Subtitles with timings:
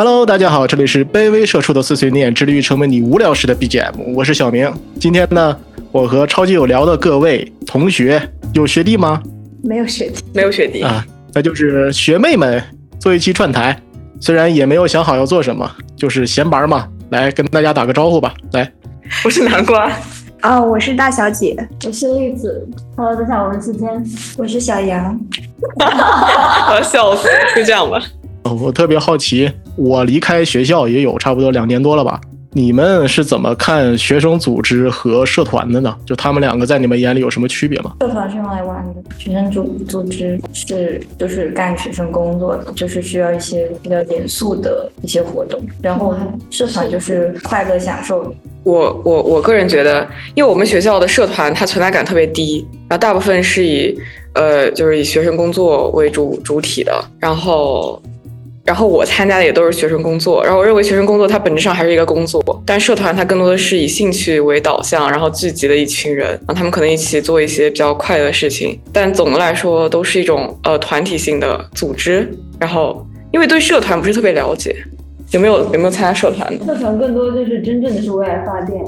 [0.00, 4.14] Hello，大家好，这里是卑微社畜的碎碎念，致力于成为你无聊时的 BGM。
[4.14, 4.72] 我是小明。
[5.00, 5.58] 今天呢，
[5.90, 8.22] 我和超级有聊的各位同学，
[8.54, 9.20] 有学弟吗？
[9.64, 12.62] 没有学弟，没有学弟啊，那就是学妹们
[13.00, 13.76] 做一期串台。
[14.20, 18.32] 虽然也没有想好要做什么，就是闲玩嘛，来跟大家打个招呼吧。
[18.52, 18.72] 来，
[19.24, 19.90] 我是南瓜。
[20.44, 22.64] 哦，我是大小姐，我是栗子。
[22.96, 25.20] Hello，大家好，我是四天，我是小杨。
[26.70, 27.26] 我要笑死，
[27.56, 28.00] 就这样吧。
[28.54, 32.20] 我特别好奇，我离开学校也有差不多两年多了吧？
[32.54, 35.94] 你们是怎么看学生组织和社团的呢？
[36.06, 37.94] 就他们两个在你们眼里有什么区别吗？
[38.00, 45.60] 社团是用来玩的，学生组组织是就是干学生工作的，就是需要一些比较严肃的一些活动。
[45.82, 46.16] 然后
[46.50, 48.34] 社团就是快乐享受。
[48.64, 53.94] 我我我个人觉得，因为我们学校的社团它存在感特别低，然后大部分是以
[54.32, 58.02] 呃就是以学生工作为主主体的，然后。
[58.68, 72.30] 然后我参加的也都是学生工作，然后我认为学生工作它本质上还是一个工作，但社团它更多的是以兴趣为导向，然后聚集的一群人，然后他们可能一起做一些比较快乐的事情，但总的来说都是一种呃团体性的组织。
[72.60, 73.02] 然后
[73.32, 74.76] 因为对社团不是特别了解。
[75.32, 76.64] 有没有有没有参加社团的？
[76.64, 78.82] 社团更多就是真正的是为爱发电。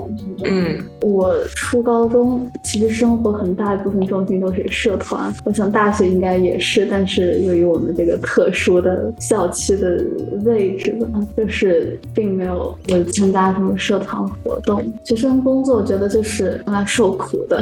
[0.44, 10.02] 嗯，我初高中其实生活很大一部分重心都是社团，我想大学应该也是，但是由于我们这个特殊的校区的
[10.44, 14.83] 位置吧，就是并没有有参加什么社团活动。
[15.05, 17.61] 学生工作我觉得就是用来受苦的。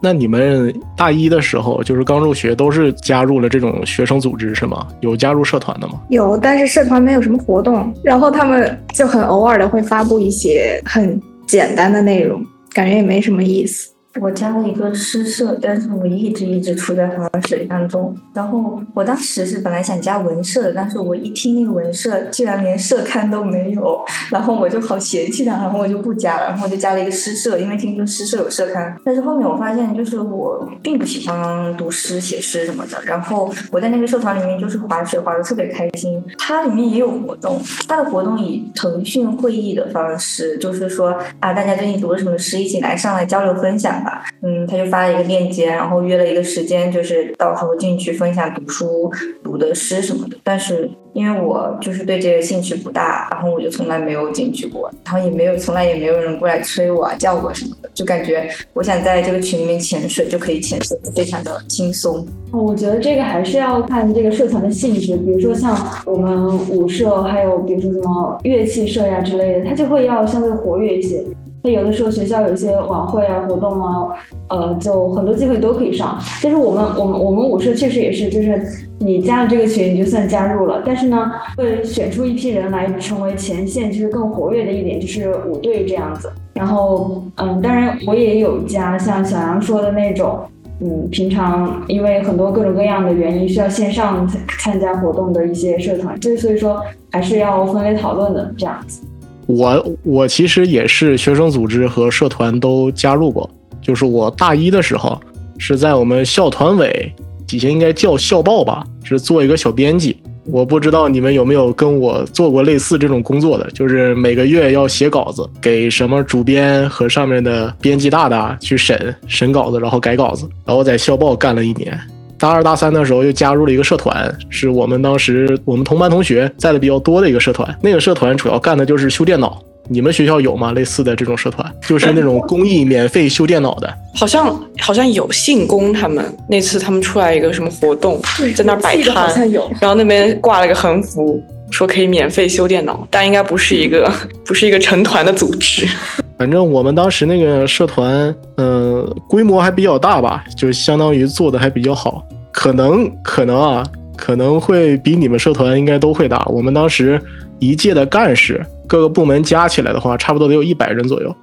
[0.00, 4.86] 那你们大一的时候就是刚入学都是加入了这种学生组织是吗？
[5.00, 6.00] 有加入社团的吗？
[6.08, 7.92] 有，但是社团没有什么活动。
[8.14, 12.40] 然后他们就很偶尔的会发布一些很简单的内容，
[12.72, 13.92] 感觉也没什么意思。
[14.20, 18.16] 我加了一个诗社，但是我一直一直处在划水当中。
[18.32, 28.96] 然后我当时是本来想加文社的，但是我一听那个文社居然连社刊都没有，然后我就好嫌弃他，然后我就不加了，然后我就加了一个诗社，因为听说诗社有社刊。
[29.04, 33.02] 但是后面我发现，就是我并不喜欢读诗、写诗什么的。
[33.04, 36.22] 然后我在那个社团里面就是划水，划的特别开心。
[36.38, 44.03] 它里面也有活动，它的活动以腾讯会议的方式，就是说啊，大家最近读了什么诗，一起来上来交流分享。
[44.42, 50.36] 嗯，他就发了一个链接，然后约了一个时间，就是到时候进去分享读书、读的诗什么的。
[50.42, 62.26] 但是因为我就是对这个兴趣不大，然后我就从来没有进去过，然后也没有从来也没有人过来催我、叫我什么的，就感觉我想在这个群里面潜水就可以潜水，非常的轻松。
[62.52, 71.24] 我觉得这个还是要看这个社团的性质，比如说像我们舞社，还有比如说什么乐器社呀之类的，它就会要相对活跃一些。
[71.64, 74.06] 那有的时候学校有一些晚会啊、活动啊，
[74.50, 76.18] 呃，就很多机会都可以上。
[76.42, 78.62] 但是我们、我们、我们舞社确实也是，就是
[78.98, 80.82] 你加了这个群，你就算加入了。
[80.84, 86.30] 但是呢，会选出一批人来成为前线，就是更活跃的一点，就是舞队这样子。
[86.52, 90.40] 然后，嗯，当然我也有加像小杨说的那种，
[90.82, 94.28] 嗯，平常因为很多各种各样的原因需要线上
[94.60, 96.78] 参加活动的一些社团，就所以说
[97.10, 99.00] 还是要分类讨论的这样子。
[99.46, 103.48] 我我其实也是学生组织和社团都加入过，
[103.82, 105.20] 就是我大一的时候
[105.58, 107.12] 是在我们校团委
[107.46, 110.16] 底下应该叫校报吧，是做一个小编辑。
[110.46, 120.46] 我不知道你们有没有跟我做过类似这种工作的，就是每个月要写稿子给什么主编和上面的编辑大大去审审稿子，然后改稿子。
[120.66, 121.98] 然后在校报干了一年。
[122.44, 127.74] 大二大三的时候又加入了一个社团，是我们当时我们同班同学在的比较多的一个社团。
[127.80, 129.58] 那个社团主要干的就是修电脑。
[129.88, 130.72] 你们学校有吗？
[130.72, 133.90] 类似的这种社团，就是那种公益免费修电脑的。
[134.14, 138.20] 好像好像有信工他们那次他们出来一个什么活动，
[138.54, 139.50] 在那儿摆摊，
[139.80, 144.12] 然后那边挂了个横幅，说可以免费修电脑，但应该不是一个
[144.44, 145.88] 不是一个成团的组织。
[146.36, 152.26] 反正我们当时那个社团，嗯，规模还比较大吧，就相当于做的还比较好。
[152.52, 153.86] 可能可能啊，
[154.16, 156.44] 可能会比你们社团应该都会大。
[156.46, 157.20] 我们当时
[157.58, 161.34] 一届的干事，各个部门加起来的话，差不多得有一百人左右。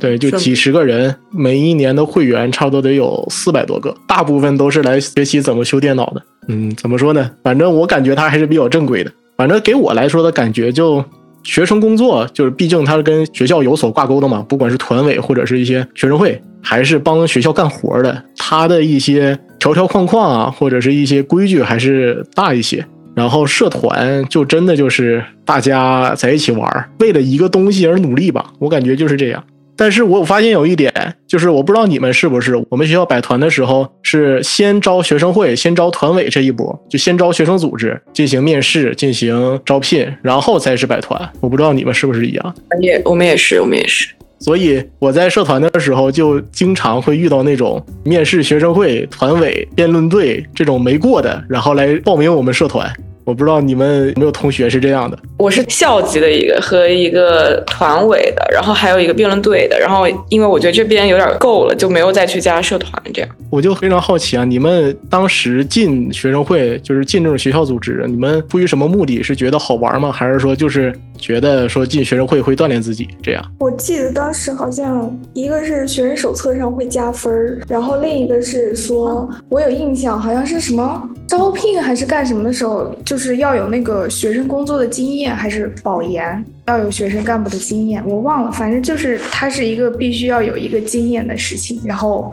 [0.00, 6.22] 对，就几十个人，每一年的会员差不多得有四百多个，大部分都是来学习怎么修电脑的。
[6.48, 7.30] 嗯，怎么说呢？
[7.42, 9.10] 反正我感觉他还是比较正规的。
[9.36, 11.04] 反正给我来说的感觉就。
[11.42, 22.84] 学生工作就是，毕竟他是跟学校有所挂钩的嘛，不管是团委或者是一些学生会，还是帮学校干活的，他的一些条条框框啊，或者是一些规矩还是大一些。
[23.12, 29.42] 然后社团就真的就是大家在一起玩，为了一个东西而努力吧，我感觉就是这样。
[29.80, 30.92] 但是我发现有一点，
[31.26, 41.18] 就是我不知道你们是不是，我们学校摆团的时候是先招学生会，先招团委这一波，就先招学生组织进行面试、进行招聘，然后再是摆团。
[41.40, 42.54] 我不知道你们是不是一样。
[42.82, 44.06] 也我们也是，我们也是。
[44.40, 52.86] 所以我在社团的时候，就经常会遇到那种面试学生会、团委、辩论队这种没过的，然后来报名我们社团。
[53.30, 55.16] 我不知道你们有没有同学是这样的。
[55.38, 59.78] 我是校级的一个和一个团委的，然后还有一个辩论队的。
[59.78, 63.30] 然后因为我觉得这边有点够了，就没有再去加社团这样。
[63.48, 69.22] 我就非常好奇啊，你们当时进学生会，就是进这种学校组织，你们出于什么目的？
[69.22, 70.10] 是觉得好玩吗？
[70.10, 73.44] 还是说就是觉得说进学生会会锻炼自己这样？
[73.60, 86.44] 我记得当时好像一个是学生手册上会加分儿，然后另一个是说，我有印象，好像是什么招聘还是干什么的时候，就是要有那个学生工作的经验，还是保研？
[86.66, 92.32] 要有学生干部的经验，我忘了，反正就是它是一个必须要有一个经验的事情，然后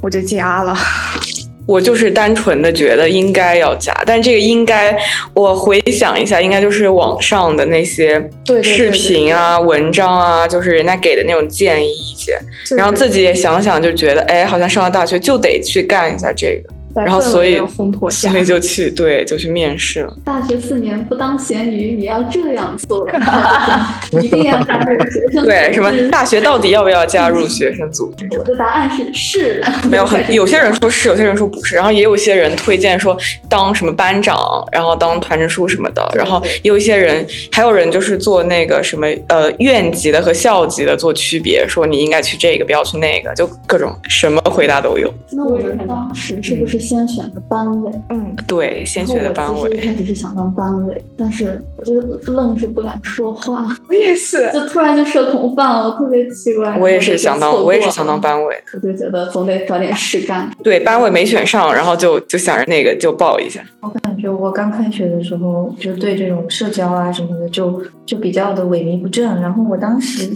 [0.00, 0.76] 我就加了。
[1.66, 4.96] 我就是单纯的觉得应该要加，但这个应该
[5.34, 12.38] 我回想一下，应该就是网上的那些对对对视频啊、文章啊，就是人家给的那种建议意见，
[12.76, 16.72] 然后自己也想想，就觉得哎，好像上了大学就得去干一下这个，
[17.04, 20.16] 然后所以烘托下所以就去对就去面试了。
[20.24, 23.06] 大学四年不当咸鱼，你要这样做，
[24.22, 28.26] 一定要加入学生组织对，什么大学到底要不要加入学生组织？
[28.38, 29.64] 我的答案是是。
[29.90, 33.16] 没有很，有些人说是，有些人说不是，然后也有些人推荐说
[33.48, 34.36] 当什么班长，
[34.72, 45.12] 然后当团支书什么的，然后也有一些人，还有人就是做那个什么呃院级的和校级的做区别，说你应该去这个，不要去那个，就各种什么回答都有。
[45.30, 47.90] 那我们当时是不是先选的班委？
[48.10, 52.00] 嗯，对，先选的班委，然后我其实一开始是想当班委，但是我就
[52.32, 54.50] 愣是不敢说话，我也是。
[54.52, 56.78] 就突然就社恐犯了，我特别奇怪。
[56.78, 60.50] 我也是想当，我也是想当班，班委，我就觉得总得找点事干。
[60.62, 63.60] 对，班委没选上，然后就就想着那个就报一下。
[63.80, 69.24] 我感觉我刚开学的时候，就对这种社交啊什么的，就就比较的萎靡不振。
[69.40, 70.30] 然后我当时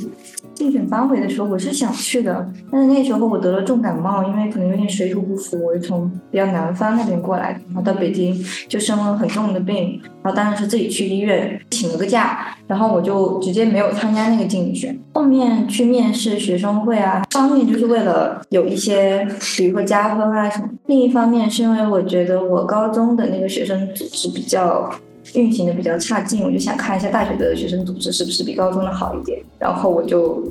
[0.61, 14.95] 竞选班委的时候，我是想去的，但是那时候我得了重感冒，因为可能有点水土不服，我是从比较南方那边过来的，然后到北京就生了很重的病，然后当然是自己去医院请了个假，然后我就直接没有参加那个竞选。
[15.15, 24.91] 后面去面试学生会啊，一方面就是为了有一些，比如说加分啊什么；另一方面是因为我觉得我高中的那个学生组织比较
[25.35, 30.43] 运行的比较差劲，我就想看一下大学的学生组织是不是比高中的好一点，然后我就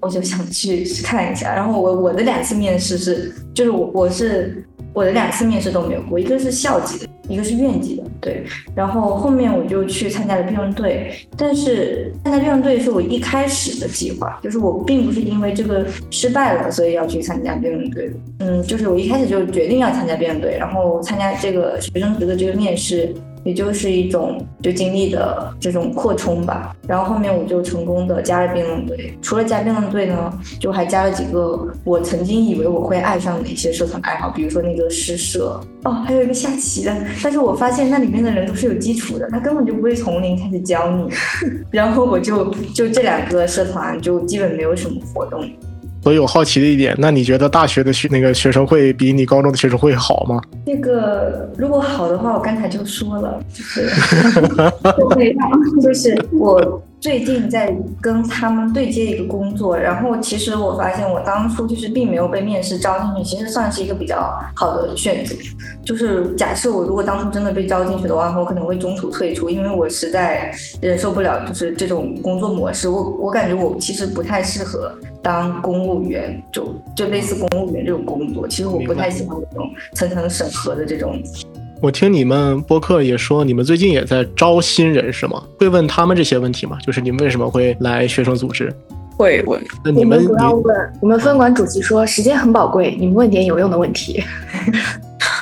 [0.00, 1.54] 我就想去看一下。
[1.54, 8.44] 然后我我的两次面试是，就是我我是我的两次面试都没有过，一个是校级的，一个是院级的，对。
[8.74, 18.10] 然后后面我就去参加了辩论队，但是参加辩论队是我一开始的计划，就是我并不是因为这个失败了，所以要去参加辩论队。
[18.38, 23.14] 嗯，就是我一开始就决定要参加辩论队，然后参加这个学生组的这个面试。
[23.44, 29.16] 也就是一种就经历的这种扩充吧，然后后面我就成功的加了辩论队。
[29.20, 36.96] 除了加辩论队呢，就还加了几个我曾经以为我会爱上的一些社团爱好，比如说那个诗社哦，还有一个下棋的。
[37.22, 41.08] 但是我发现那里面的人都是有基础的，他根本就不会从零开始教你。
[41.70, 45.44] 然后我就就这两个社团就基本没有什么活动。
[46.02, 50.40] 所以我好奇的一点，那你觉得大学的学那个学生会比你高中的学生会好吗？
[50.66, 53.88] 那个如果好的话，我刚才就说了，就是
[55.80, 65.34] 就是我最近在跟他们对接一个工作，然后其实我发现我当初就是并没有被面试招进去，其实算是一个比较好的选择。
[65.84, 72.88] 就是假设我如果当初真的被招进去的话，我可能会中途退出，因为我实在忍受不了就是这种工作模式。
[72.88, 81.20] 我我感觉我其实不太适合当公务员，就就类似公务员这种工作，其实我不太喜欢这种层层审核的这种。
[81.82, 85.42] 我听你们播客也说，你们最近也在招新人是吗？
[85.58, 86.78] 会问他们这些问题吗？
[86.86, 88.72] 就是你们为什么会来学生组织？
[89.18, 94.22] 会问，那你们主要问我们分管主席说时间很宝贵，你们问点有用的问题。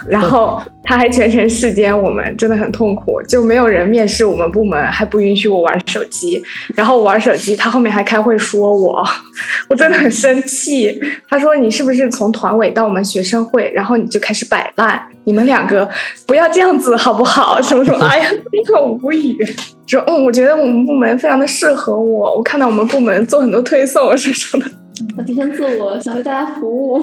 [0.09, 6.43] 然后他还全程视监我们，真的很痛苦，就没有人面试我们部门，还不允许我玩手机。
[6.75, 9.05] 然后我玩手机，他后面还开会说我，
[9.69, 11.01] 我真的很生气。
[11.29, 15.01] 他说你是不是从团委到我们学生会，然后你就开始摆烂？
[15.25, 15.89] 你们两个
[16.27, 17.61] 不要这样子好不好？
[17.63, 18.05] 什么什么？
[18.09, 19.37] 哎呀，一口无语。
[19.87, 24.71] 说嗯，我觉得我们部门非常的适合我，我看到我们部门做很多推送什么什么的。
[25.17, 27.01] 我 提升自我，想为大家服务。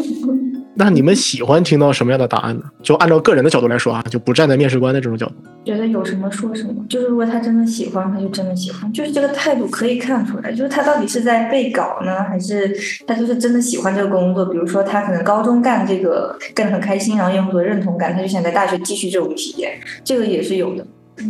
[0.79, 2.61] 那你们喜欢听到什么样的答案呢？
[2.83, 5.33] 就按照个人的角度来说啊，就不站在面试官的这种角度。
[5.65, 12.71] 觉得有什么说什么，就是如果他真的喜欢，他就真的喜欢，就是这个态度可以看出来，就是他到底是在背稿呢，还是
[13.07, 14.45] 他就是真的喜欢这个工作？
[14.45, 20.85] 比如说他可能高中干这个干得很开心，然后有很多认同感，他就想在大学继续这种体验，这个也是有的。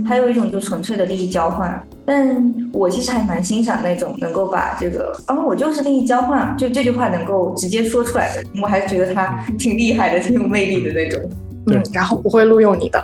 [0.06, 11.22] 还有一种就纯粹的利益交换，但我其实还蛮欣赏那种能够把这个，哦，我就是利益交换，就这句话能够直接说出来的，我还是觉得他挺厉害的，挺有魅力的那种。
[11.68, 13.02] 对嗯，然后不会录用你的。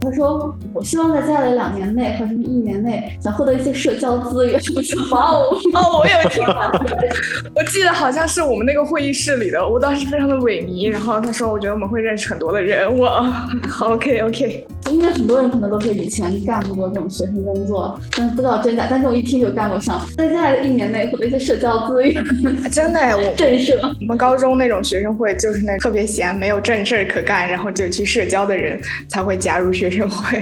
[0.00, 6.72] 他说：“我希望在接下来两年内或者什么一年内，想获得一些社交资源。”我说：“哇哦，哦，我有听到，
[7.54, 10.90] 我记得好像是我们那个会议室里的，我当时非常的萎靡。
[10.90, 12.80] 然后他说，我觉得我们会认识很多的人。
[12.98, 13.22] 我
[13.68, 18.86] 好 OK OK，应该很多人可能都是以前干过这种学生工作，但是不知道真假。
[18.90, 22.24] 但是我一听就干过上，在接下来的一年内获得一些社交资源，
[22.70, 23.78] 真的哎，我 震慑。
[24.00, 30.38] 我们高中那种学生会就是那特别闲，没有正事儿可干，然后就去社交的人才会加入学生会。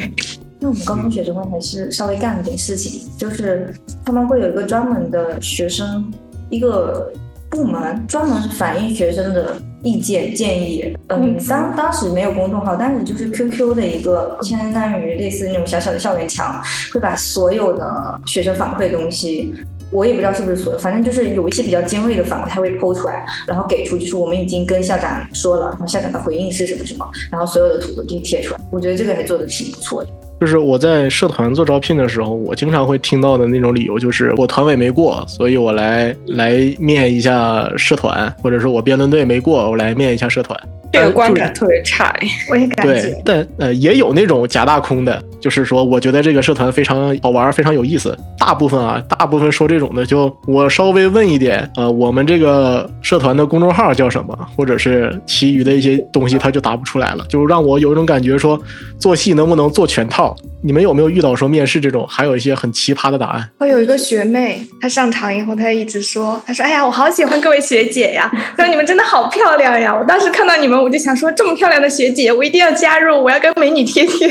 [0.60, 3.72] 因为我们高中学生会还是稍微干了点事情，就是
[4.04, 6.12] 他们会有一个专门的学生
[6.50, 7.12] 一个
[7.48, 10.96] 部门，专门反映学生的意见建议。
[11.08, 16.60] 嗯，当当时没有公众号，但是就是 QQ 的一个相当于类似那种小小的校园墙，
[16.92, 19.54] 会把所有的学生反馈的东西。
[19.90, 28.60] 我也不知道是不是所有，反正就是有一些比较尖锐的反馈，他会剖出来，然后给出就是我们已经跟校长说了，然后校长的回应是什么什么，然后所有的图都给你贴出来。
[28.70, 30.10] 我觉得这个还做的挺不错的。
[30.40, 40.56] 就是我在社团做招聘的时候，我经常会听到的那种理由，就是我团委没过，所以我来来面一下社团，或者说我辩论队没过，我来面一下社团。
[40.92, 42.28] 这个观感特别差哎。
[42.50, 48.16] 我也感觉对觉，，但呃也有那种假大空的，就是说我觉得这个社团非常好玩，非常有意思。
[48.38, 58.58] 大部分啊，大部分说这种的，就我稍微问一点，呃，我们这个社团的公众号叫什么，或者是其余的一些东西，他就答不出来了，就让我有一种感觉说
[58.98, 60.34] 做戏能不能做全套。
[60.60, 63.48] 你们有没有遇到说面试这种，还有一些很奇葩的答案？
[63.58, 74.28] 我有一个学妹，她上场以后，她一直说，她说：“哎呀，我好喜欢各位学姐呀，她说你们真的好漂亮呀。”我当时看到你们，我就想说，这么漂亮的学姐，我一定要加入，我要跟美女贴贴。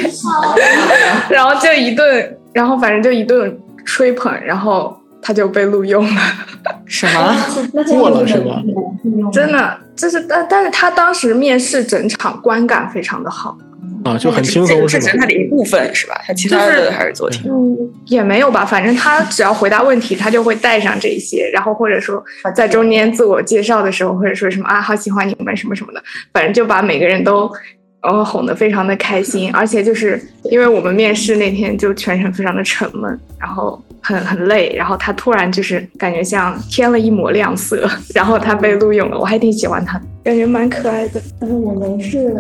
[1.30, 6.22] 然后就一顿，然后反正就一顿吹捧，然后她就被录用了。
[6.86, 7.36] 什么？
[7.88, 8.62] 过了是吗？
[9.32, 13.58] 真的，就是但但是她当时面试整场观感非常的好。
[14.08, 15.18] 啊，就很轻这松是只是？
[15.18, 16.22] 他的一部分是吧？
[16.26, 17.52] 他其他的还是做挺。
[17.52, 22.24] 嗯，也没有吧，反正他只要回答问题，他就会带上这些，然后或者说
[22.56, 26.02] 在中间自我介绍的时候，或者说什么啊，好喜欢你们什么什么的，
[26.34, 27.52] 反正就把每个人都
[28.02, 37.86] 呃哄得非常的开心，而且就是因为我们面试那天就全程非常的沉闷，然后很很累，然后他突然就是感觉像添了一抹亮色，
[38.16, 41.22] 然后他被录用了，我还挺喜欢他，感觉蛮可爱的。
[41.42, 42.34] 但是我没事，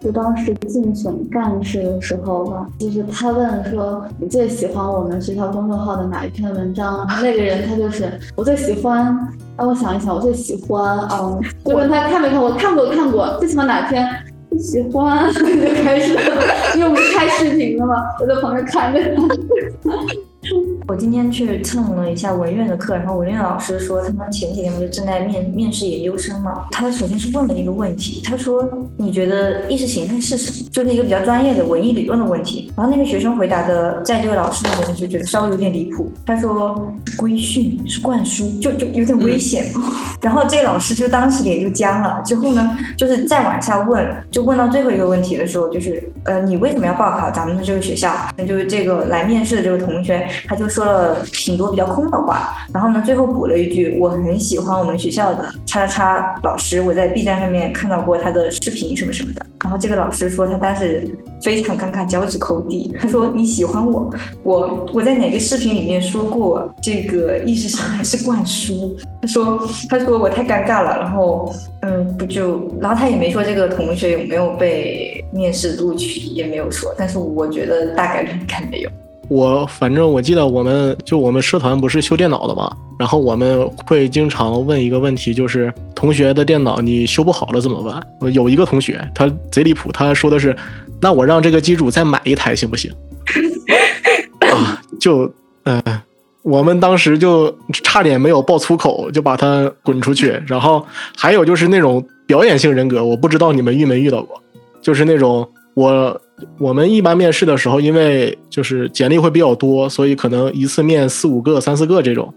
[0.00, 7.06] 就当时竞选干事的时候吧，就是他问说你最喜欢我们学校公众号的哪一篇文章？
[7.22, 9.14] 那个人他就是我最喜欢，
[9.58, 14.08] 让我想一想，我最喜欢，嗯，就问他看没看过，看过看过，最喜欢哪篇？
[14.48, 15.40] 最喜欢 就
[15.84, 16.14] 开始，
[16.76, 20.29] 因为我们开视频了嘛，我在旁边看着他。
[20.88, 26.66] 我今天去蹭了一下文院的课，然后文院老师说，他们前几天不是正在面面试研究生嘛？
[26.70, 32.72] 他首先是问了一个问题，他说：“你觉得意识形态是什么？”就是一个比较专业的文艺理论的问题。
[32.76, 36.10] 然后那个学生回答的，在这个老师那边就觉得稍微有点离谱。
[36.24, 39.66] 他说：“规训是灌输，就就有点危险。
[40.22, 42.20] 然后这个老师就当时脸就僵了。
[42.24, 48.12] 之后呢，就是再往下问，就问到最后一个问题的时候，就是呃，你为什么要报考咱们的这个学校？
[48.36, 52.54] 那就是这个来面试的这个同学，他就说了挺多比较空的话。
[52.72, 61.06] 然后呢，最后补了一句：“我很喜欢我们学校的叉叉叉老师，我在 B 站上面看到过他的视频什么什么的。”然后这个老师说他当时
[61.42, 62.94] 非常尴尬，脚趾抠地。
[62.98, 64.10] 他说：“你喜欢我，
[64.42, 76.94] 我我在哪个视频里面说过这个意识形态是灌输？”他说：“他说我太尴尬了。”然后嗯，不就，然后他也没说这个同学有没有被面试录取，也没有说。
[76.96, 78.90] 但是我觉得大概率应该没有。
[79.30, 88.02] 我反正我记得我们就我们社团不是修电脑的嘛，然后我们会经常问一个问题，就是同学的电脑你修不好了怎么办？
[88.18, 90.54] 我有一个同学他贼离谱，他说的是，
[91.00, 92.92] 那我让这个机主再买一台行不行？
[94.52, 95.32] 啊，就
[95.62, 95.80] 呃，
[96.42, 100.42] 我们当时就差点没有爆粗口，就把他滚出去。
[100.44, 100.84] 然后
[101.16, 104.42] 还有就是那种表演性人格，我不知道你们遇没遇到过，
[104.82, 106.20] 就是那种我
[106.58, 112.32] 我们一般面试的时候，因为就是简历会比较多，所以可能一次面四五个、三四个这种。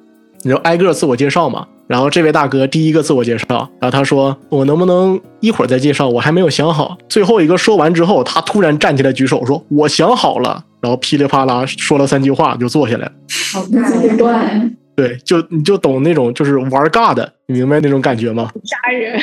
[0.45, 1.65] 你就挨个自我介绍嘛。
[1.87, 3.45] 然后这位大哥第一个自我介绍，
[3.79, 6.07] 然后他说：“我能不能一会儿再介绍？
[6.07, 13.11] 我还没有想好。”最后一个说完之后，他突然站起来举手说：“我想好了。”然后噼里啪啦说了三句话就坐下来了。
[13.53, 18.49] 好看，对，对，就你就懂那种就是玩尬的，你明白那种感觉吗？
[18.65, 19.17] 杀人，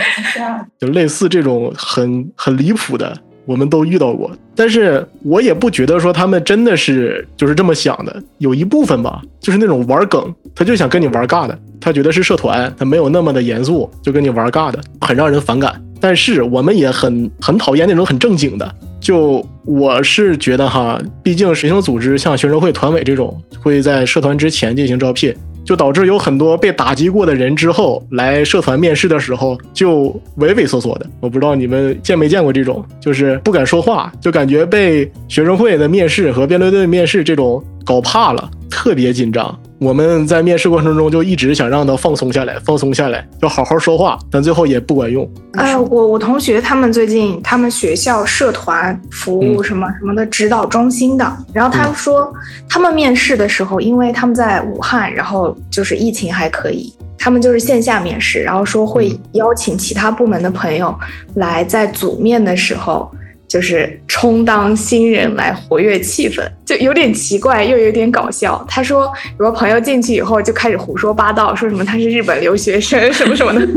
[0.78, 4.30] 就类似这种很很离谱的，我们都遇到过。
[4.54, 15.82] 但是我也不觉得说他们真的是就是这么想的，有一部分吧，就是那种玩梗，他就想跟你玩尬的，他觉得是社团，他没有那么的严肃，就跟你玩尬的，很让人反感。
[16.00, 18.74] 但是我们也很很讨厌那种很正经的。
[19.00, 25.34] 就我是觉得哈，毕竟学生组织像学生会、团委这种，会在社团之前进行招聘，
[25.64, 31.06] 就导致有很多被打击过的人之后来社团面试的时候就畏畏缩缩的。
[31.20, 39.58] 我不知道你们见没见过这种，就是不敢说话，就感觉被学生会的面试和辩论队面试这种搞怕了，特别紧张。
[39.78, 45.28] 我们在面试过程中就一直想让他放松下来，放松下来，就好好说话，但最后也不管用。
[45.54, 52.32] 呃，我我同学他们最近他们学校社团服务什么什么的指导中心的，然后他说
[52.68, 60.96] 他们面试的时候，因为他们在武汉，然后就是疫情还可以，他们就是线下面试，然后说会邀请其他部门的朋友
[61.34, 63.10] 来在组面的时候。
[63.52, 68.64] 就是充当新人来活跃气氛，就有点奇怪，又有点搞笑。
[68.66, 73.68] 他说，有个朋友进去以后就开始胡说八道，说什么他是日本留学生什么什么的，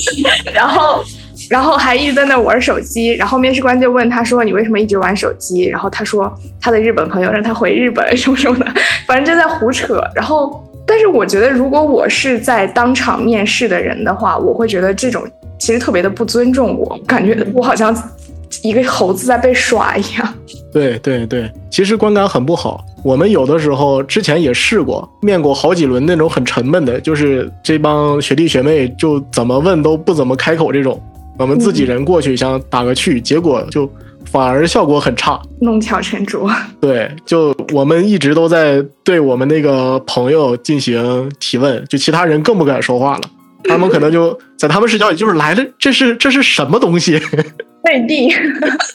[0.54, 1.04] 然后，
[1.50, 3.08] 然后还一直在那玩手机。
[3.16, 8.72] 然后面试官就问他说：“你为什么一直玩手机？”然后他说：“他的日本朋友让他回日本什么什么的，
[9.06, 15.22] 反正就在胡扯。”然后，但是我觉得，如果我是在当场面试的人的话，我会觉得这种
[15.58, 17.94] 其实特别的不尊重我，感觉我好像。
[18.62, 20.34] 一个猴子在被耍一样，
[20.72, 22.84] 对对对，其实观感很不好。
[23.04, 31.00] 我们有的时候之前也试过，面过好几轮那种很沉闷的，就是这帮学弟学妹就怎么问都不怎么开口这种。
[31.38, 33.88] 我们自己人过去想打个趣，结果就
[34.24, 36.50] 反而效果很差，弄巧成拙。
[36.80, 43.20] 对，就我们一直都在对我们那个朋友进行提问，就其他人更不敢说话了。
[43.64, 47.20] 他们可能就在他们视角里就是来了，这是这是什么东西？
[47.88, 48.32] 内地，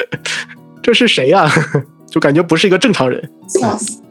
[0.81, 1.49] 这是谁呀？
[2.07, 3.29] 就感觉不是一个正常人。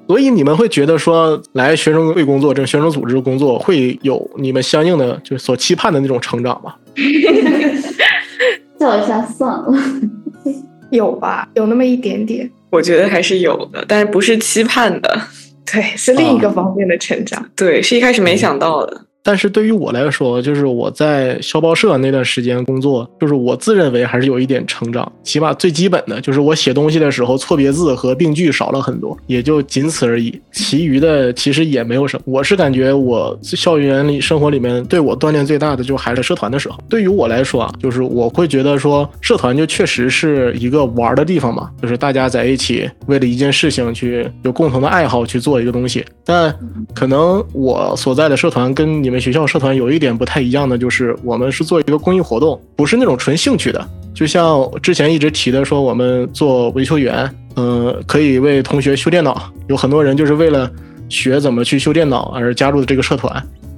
[0.08, 6.74] 所以你们会觉得说，来学生会工作，这学生组织工作会有你们相应的就是所期盼的那种成长吗？
[8.80, 9.72] 笑一下算了，
[10.90, 11.48] 有吧？
[11.54, 12.50] 有那么一点点。
[12.70, 15.20] 我觉得还是有的，但是不是期盼的。
[15.72, 17.48] 对，是另一个方面的成长。
[17.54, 19.06] 对，是一开始没想到的。
[19.24, 30.36] 但是对于我来说，就是我在校报社那段时间工作，就是我自认为还是有一点成长，起码最基本的就是我写东西的时候错别字和病句少了很多，也就仅此而已。
[30.50, 32.22] 其余的其实也没有什么。
[32.26, 36.76] 我是感觉我校园里生活里面对我锻炼最大的，就还是社团的时候。
[36.88, 46.04] 对于我来说啊，就是我会觉得说社团就确实是一个玩的地方嘛，就是大家在一起为了一件事情去有共同的爱好去做一个东西。
[46.24, 46.52] 但
[46.92, 49.11] 可能我所在的社团跟你。
[49.12, 53.86] 我们学校社团有一点不太一样的，就是我们是做一个公益活动，不是那种纯兴趣的。
[54.14, 60.70] 就像之前一直提的，说我们做维修员，嗯，可以为同学修电脑，有很多人就是为了
[61.10, 63.30] 学怎么去修电脑而加入的这个社团。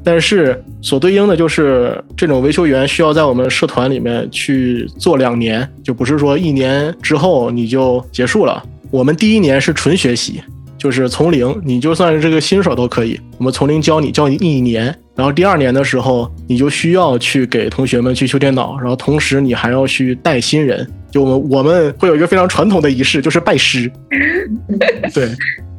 [0.04, 8.62] 但是所对应的就是这种维修员需要在我们社团里面去做两年，就不是说一年之后你就结束了。
[8.92, 10.40] 我们第一年是纯学习，
[10.78, 14.96] 就是从零，你就算是这个新手都可以，我们从零教你，教你一年。
[15.16, 20.86] 然后第二年的时候，你就需要去给同学们去修电脑，然后同时你还要去带新人。
[21.10, 23.90] 就我们我们会有一个非常传统的仪式，就是拜师。
[25.14, 25.28] 对。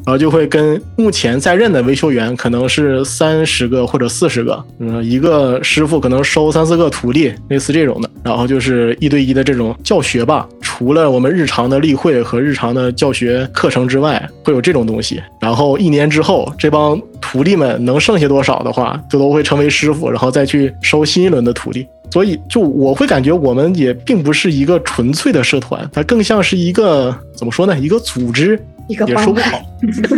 [0.06, 8.10] 然后就会跟目前在任的维修员可能是三十个或者四十个，嗯，一个师傅可能收三四个徒弟，类似这种的。
[8.24, 10.48] 然后就是一对一的这种教学吧。
[10.62, 15.22] 除了我们日常的例会和日常的教学课程之外，会有这种东西。
[15.42, 21.88] 然后一年之后，这帮徒弟们能剩下多少的话，就都会成为师傅，然后再去收新一轮的徒弟。
[22.12, 27.78] 所以，就我会感觉我们也并不是一个纯粹的社团，它更像是一个怎么说呢？
[27.80, 28.60] 一个组织。
[28.88, 29.62] 一个也说不好，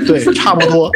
[0.06, 0.92] 对，差不多，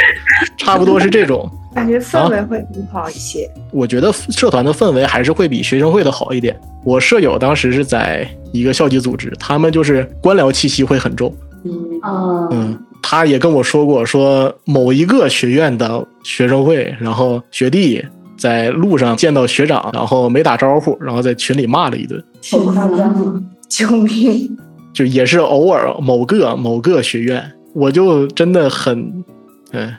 [0.57, 3.49] 差不多是这种 感觉，氛围会更好一些。
[3.71, 6.60] 我觉得社团的氛围还是会比学生会的好一点。
[6.84, 11.34] 我舍友当时是在一个校级组织，他们就是官僚气息会很重。
[11.63, 18.03] 嗯嗯，他也跟我说过，说某一个学院的学生会，然后学弟
[18.36, 22.21] 在路上见到学长，然后没打招呼，然后在群里骂了一顿。
[22.51, 23.43] 好夸张！
[23.69, 24.57] 救命！
[24.91, 27.49] 就也是偶尔某个某个学院。
[27.73, 29.23] 我就真的很，
[29.71, 29.93] 嗯，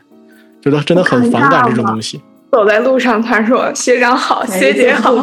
[0.61, 2.21] 觉得真的很反感这种东西。
[2.53, 5.15] 走在路上，他说学长好，学姐好，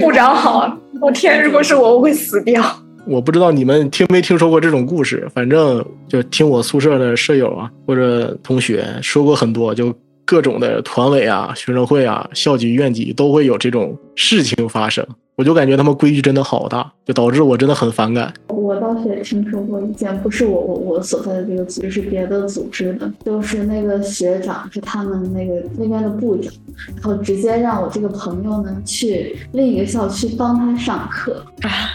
[0.00, 0.78] 部长好。
[1.00, 2.64] 我天，如果是我，我会死掉。
[3.04, 9.92] 我不知道你们听没听说过这种故事，反正就听我宿舍的舍友啊或者同学说过很多，就
[10.24, 15.04] 各种的团委啊、学生会啊、校级、院级都会有这种事情发生。
[15.34, 18.32] 我就感觉他们规矩真的好大，就导致我真的很反感。
[18.48, 26.52] 我倒是也听说过一件，不是我我我所在的这个组织，是别的组织的，就是那个学长是他们那个那边的部长，
[26.96, 31.44] 然后直接让我这个朋友呢去另一个校区帮他上课。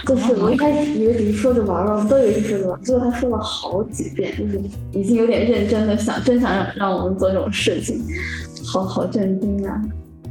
[0.05, 4.59] 就是我一开始以为只是说着玩玩，我们都以为是说着玩，结果他说了好几遍，就是
[4.91, 8.01] 已经有点认真的想，真想让让我们做这种事情，
[8.65, 9.81] 好好震惊啊！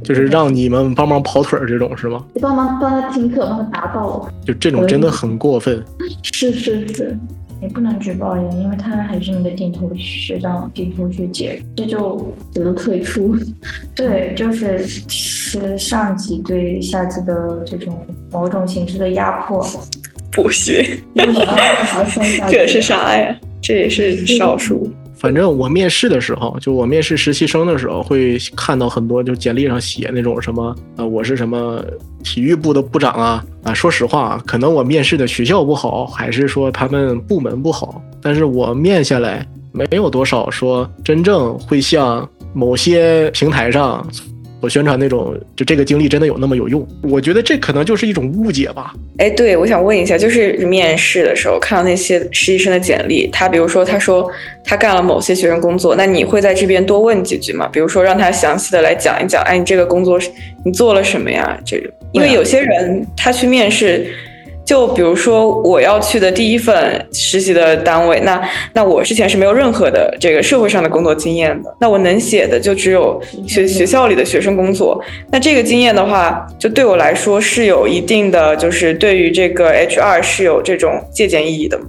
[0.07, 2.23] 就是让你们帮忙跑腿儿这种是吗？
[2.41, 4.25] 帮忙帮他听课，帮他达到。
[4.45, 5.83] 就这种真的很过分。
[6.23, 7.17] 是是是，
[7.61, 13.35] 你不能举报呀，因为他还是你的顶头学长、顶头学姐，这就只能退出。
[13.93, 17.99] 对，就是是上级对下级的这种
[18.31, 19.61] 某种形式的压迫、
[20.31, 20.85] 剥削。
[22.49, 23.35] 这是啥呀？
[23.61, 24.89] 这也是少数。
[25.17, 31.83] 反正我面试的时候，就我面试实习生的时候，会看到很多就简历上写那种什么，啊，我是什么
[32.23, 33.73] 体育部的部长啊啊。
[33.73, 44.07] 说实话，可能我面试的学校不好，还是说他们部门不好，但是我面下来没有多少说真正会像某些平台上。
[44.59, 46.85] 我宣传那种，就这个经历真的有那么有用？
[47.03, 48.93] 我觉得这可能就是一种误解吧。
[49.19, 54.29] 哎，对，我想问一下，就是面试的时候看到那些实习生的简历，他比如说他说
[54.63, 57.69] 他干了某些学生工作，那你会在这边多问几句吗？
[57.71, 60.29] 比如说让他详细的来讲一讲，哎，你这个工作是
[60.65, 61.59] 你做了什么呀？
[61.63, 64.07] 这种，因为有些人他去面试。
[64.67, 68.37] 就比如说我要去的第一份实习的单位，那
[68.73, 75.01] 那我之前是没有任何的这个社会上的工作经验的，那我能写的就只有学学校里的学生工作。
[75.31, 81.79] 那这个经验的话，就对我来说是有一定的，就是对于这个 HR 是有这种借鉴意义的。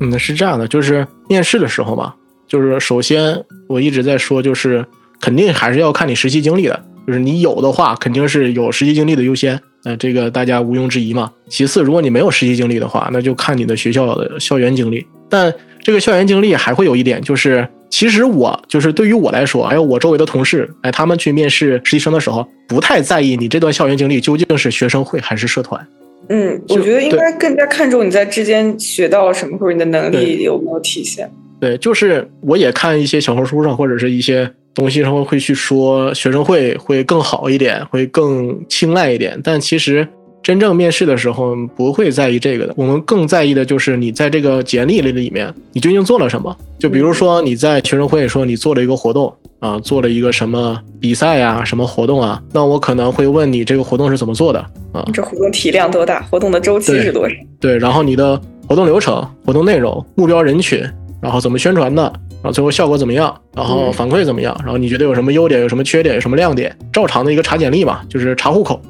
[0.00, 2.12] 嗯，是这样的，就是面试的时候嘛，
[2.46, 4.84] 就是首先我一直在说，就是
[5.18, 9.58] 肯定还是要看你实习经历的，就是你有的话，肯定是有实习经历的优先。
[9.88, 11.32] 呃，这个大家毋庸置疑嘛。
[11.48, 15.06] 其次，如果你没有实习经历的话，那就看你的学校的校园经历。
[15.30, 15.50] 但
[15.82, 25.88] 这个校园经历还会有一点，就是其实我就是对于我来说，还有我周围的同事，哎，他们去面试实习生的时候，不太在意你这段校园经历究竟是学生会还是社团。
[26.28, 31.30] 嗯，我觉得应该更加看重你在之间学到什么，或者你的能力有没有体现。
[31.58, 34.52] 对，就是我也看一些小红书上或者是一些。
[34.74, 40.06] 东西上会去说学生会会更好一点，会更青睐一点，但其实
[40.42, 42.74] 真正面试的时候不会在意这个的。
[42.76, 46.56] 我们更在意的就是你在这个简历里里面，你究竟做了什么？
[46.78, 54.60] 就比如说你在学生会说你做了一个活动啊，做了一个什么比赛呀，什么活动啊，那我可能会问你这个活动是怎么做的
[54.92, 55.04] 啊？
[55.12, 56.22] 这活动体量多大？
[56.30, 57.34] 活动的周期是多少？
[57.58, 60.80] 对，然后你的活动流程、活动内容、目标人群，
[61.20, 62.12] 然后怎么宣传的？
[62.40, 63.34] 然后最后效果怎么样？
[63.54, 64.56] 然后反馈怎么样？
[64.62, 65.60] 然后你觉得有什么优点？
[65.60, 66.14] 有什么缺点？
[66.14, 66.74] 有什么亮点？
[66.92, 68.80] 照常的一个查简历嘛，就是查户口，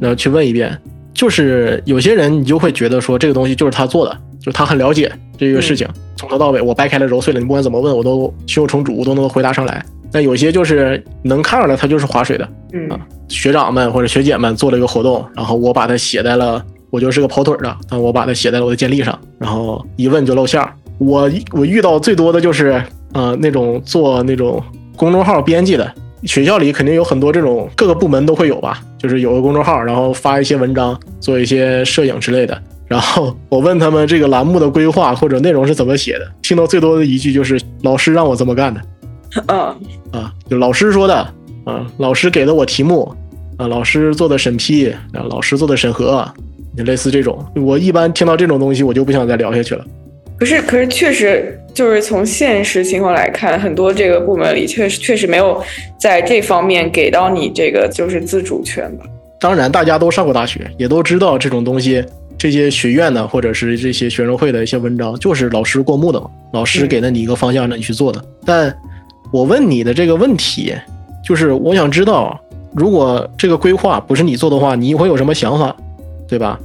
[0.00, 0.76] 然后去问一遍。
[1.14, 9.84] 就是有些人你就会觉得说这个东西就是他做的，就是他很了解这个事情，从头到尾我掰开了揉碎了，你不管怎么问我都胸有成竹，都能回答上来。
[10.12, 12.44] 但有些就是能看出来他就是划水的，
[12.90, 20.72] 啊，学长们或者学姐们做了一个活动，然后我把它写在了，我就是个跑腿的，但我把它写在了我的简历上，然后一问就露馅儿。
[20.98, 22.82] 我我遇到最多的就是，
[23.12, 24.62] 呃，那种做那种
[24.96, 25.92] 公众号编辑的，
[26.24, 32.60] 学校里肯定有很多这种，各个部门都会有吧，就是有个公众号，然后发一些文章，做一些摄影之类的。
[32.86, 38.80] 然后我问他们这个栏目的规划或者内容是怎么写的，听到最多的一句就是老师让我这么干的。
[39.52, 39.76] 啊
[40.12, 41.14] 啊，就老师说的，
[41.64, 43.12] 啊，老师给的我题目，
[43.58, 46.26] 啊，老师做的审批，啊，老师做的审核，
[46.76, 47.44] 就类似这种。
[47.56, 49.84] 我一般听到这种东西，我就不想再聊下去了。
[50.38, 55.62] 可是，可是确实就是从现实情况来看，很多这个部门里确实确实没有
[55.98, 59.06] 在这方面给到你这个就是自主权吧。
[59.40, 62.04] 当然，大家都上过大学，也都知道这种东西，
[62.36, 68.22] 这些学院呢，或者是这些学生会的一些文章，就是老师过目的嘛，老师给了你一个方向让你去做的。
[68.44, 68.74] 但
[69.32, 70.74] 我问你的这个问题，
[71.24, 72.38] 就是我想知道，
[72.74, 75.74] 如果这个规划不是你做的话，你会有什么想法，
[76.28, 76.60] 对吧？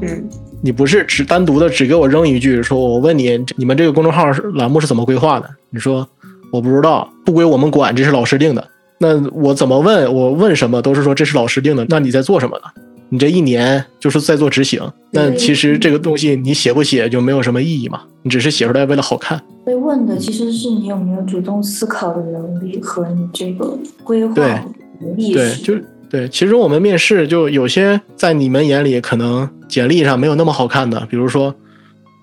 [0.00, 0.28] 嗯。
[0.62, 5.48] 你不是只单独的只给我扔一句，说我问你，你们这个公众号栏目是怎么规划的？
[5.70, 6.06] 你说
[6.50, 8.66] 我不知道，不归我们管，这是老师定的。
[8.98, 10.12] 那我怎么问？
[10.12, 11.86] 我问什么都是说这是老师定的。
[11.88, 12.64] 那你在做什么呢？
[13.08, 14.82] 你这一年就是在做执行。
[15.12, 18.00] 那其实这个东西你写不写就没有什么意义嘛？
[18.22, 19.40] 你只是写出来为了好看。
[19.64, 24.34] 被问的其实是你有没有主动思考的能力和你这个规划。
[24.34, 24.58] 对，
[25.00, 25.62] 对，意识。
[25.62, 25.74] 就
[26.08, 26.28] 对。
[26.28, 31.54] 其实我们面试就有些在你们眼里可能简历上没有那么好看的，比如说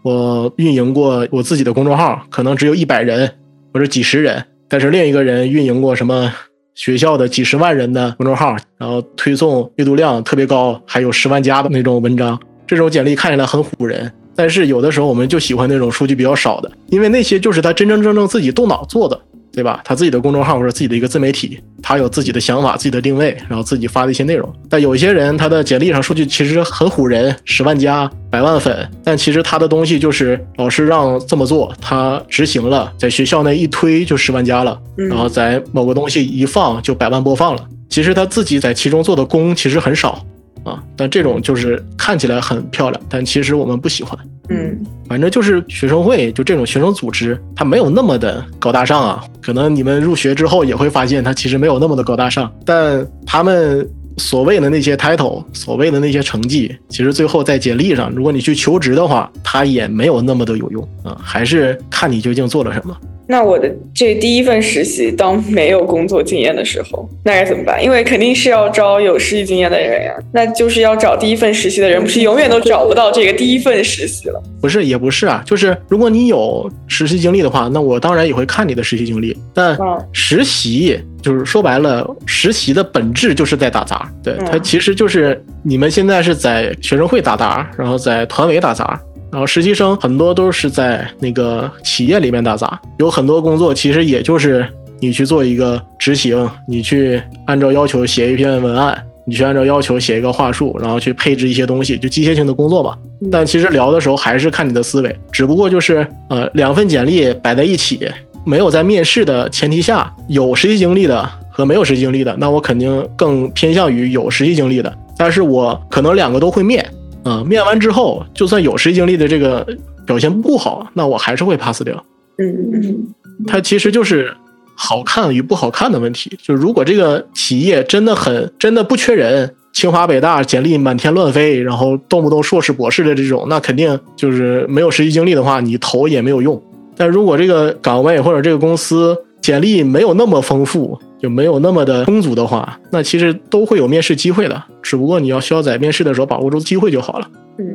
[0.04, 3.30] 我运营过我自己的公众号，可能只有一百人
[3.74, 6.32] 或者几十人，但是另一个人运营过什么
[6.76, 14.12] 学校的几十万人的公众号，然后推送阅读量特别高，还有十万加的那种文章，这种简历看起来很唬人。
[14.36, 19.20] 但是有的时候我们就喜欢那种数据比较少的，因为那些就是他真真正正自己动脑做的，
[19.54, 19.80] 对吧？
[19.86, 24.52] 他自己的公众号或者自己的一个自媒体，他有自己的想法、自己的定位，然后自己发的一些内容。
[24.68, 37.64] 但有一些人他的简历上数据其实很唬人，十万加、百万粉，但其实他的东西就是老师让这么做，他执行了，在学校内一推就十万加了，嗯然后在某个东西一放就百万播放了。
[37.90, 40.26] 其实他自己在其中做的功其实很少
[40.64, 44.18] 啊，但这种就是看起来很漂亮，但其实我们不喜欢。
[44.50, 49.24] 嗯反正就是学生会，就这种学生组织，它没有那么的高大上啊。
[49.42, 52.52] 可能你们入学之后也会发现，它其实没有那么的高大上。
[52.66, 61.18] 但他们所谓的那些 title，所谓的那些成绩，其实最后在简历上，如果你去求职的话，它也没有那么的有用啊。
[61.22, 62.98] 还是看你究竟做了什么。
[63.26, 67.82] 那我的这第一份实习，当没有工作经验的时候，那该怎么办？
[67.84, 74.44] 因为肯定是要招有实习经验的人呀，那就是要找第一份实习的人，不是永远都找不到这个第一份实习了。
[74.62, 79.38] 不是，也不是啊，就是如果你有实习经历的话，那我当然也会看你的实习经历。
[79.54, 89.00] 但嗯实习就是说白了，实习的本质就是在打杂，对，嗯它其实就是你们现在是在学生会打杂，然后在团委打杂。
[89.34, 94.64] 然后实习生很多都是在那个企业里面打杂，有很多工作其实也就是
[95.00, 102.96] 你去做一个执行，你去按照要求写一篇文案，你去按照要求写一个话术，然后去配置一些东西，就机械性的工作吧。
[103.32, 108.08] 但其实聊的时候还是看你的思维，只不过就是呃两份简历摆在一起，
[108.46, 114.96] 没有在面试的前提下有实习经历的和没有实习经历的，那我肯定更偏向于有实习经历的。
[115.18, 116.88] 但是我可能两个都会面，
[117.24, 119.66] 啊、面完之后，就算有实习经历的这个
[120.06, 122.04] 表现不好，那我还是会 pass 掉。
[122.38, 123.08] 嗯嗯，
[123.48, 124.36] 它其实就是
[124.76, 126.38] 好看与不好看的问题。
[126.42, 136.62] 就如果这个企业真的很真的不缺人，清华北大简历满天乱飞，然后动不动硕士博士的这种，那肯定就是没有实习经历的话，你投也没有用。
[136.96, 144.64] 但如果这个岗位或者这个公司简历没有那么丰富，就没有那么的充足的话，那其实都会有面试机会的。
[144.82, 147.26] 只不过你要需要在面试的时候把握住机会就好了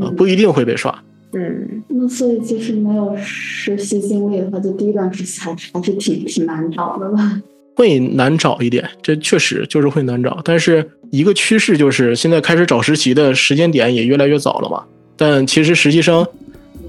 [0.01, 0.91] 啊，嗯不一定会被刷。
[1.35, 7.39] 嗯那所以其实没有实习经历的话，就第一段实习还是还是挺挺难找的吧。
[7.77, 10.41] 会难找一点，这确实就是会难找。
[10.43, 14.83] 但是一个趋势就是，现在开始找实习的时间点也越来越早了嘛。
[15.19, 16.27] 但其实实习生，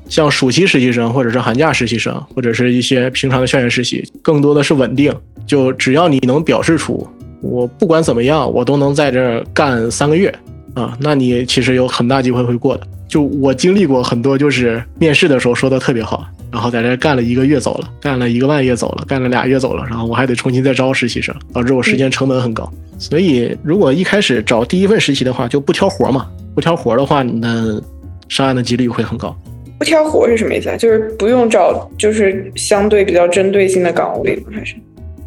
[0.09, 5.13] 像暑期实习生，或者是寒假实习生，或者是一些平常的校园实习，更多的是稳定。
[5.45, 7.07] 就只要你能表示出，
[7.41, 10.33] 我不管怎么样，我都能在这儿干三个月
[10.73, 12.85] 啊，那你其实有很大机会会过的。
[13.07, 22.71] 就我经历过很多，就是面试的时候说的特别好，然后在这儿干了一个月走了，干了一个半月走了，干了俩月走了，然后我还得重新再招实习生，导致我时间成本很高。
[22.99, 27.81] 所以如果一开始找第一份实习的话，就不挑活嘛，不挑活的话，你的
[28.27, 29.35] 上岸的几率会很高。
[29.79, 30.75] 不挑活是什么意思啊？
[30.75, 34.51] 就是不用找，就是相对比较针对性的岗位吗？
[34.51, 34.75] 还是？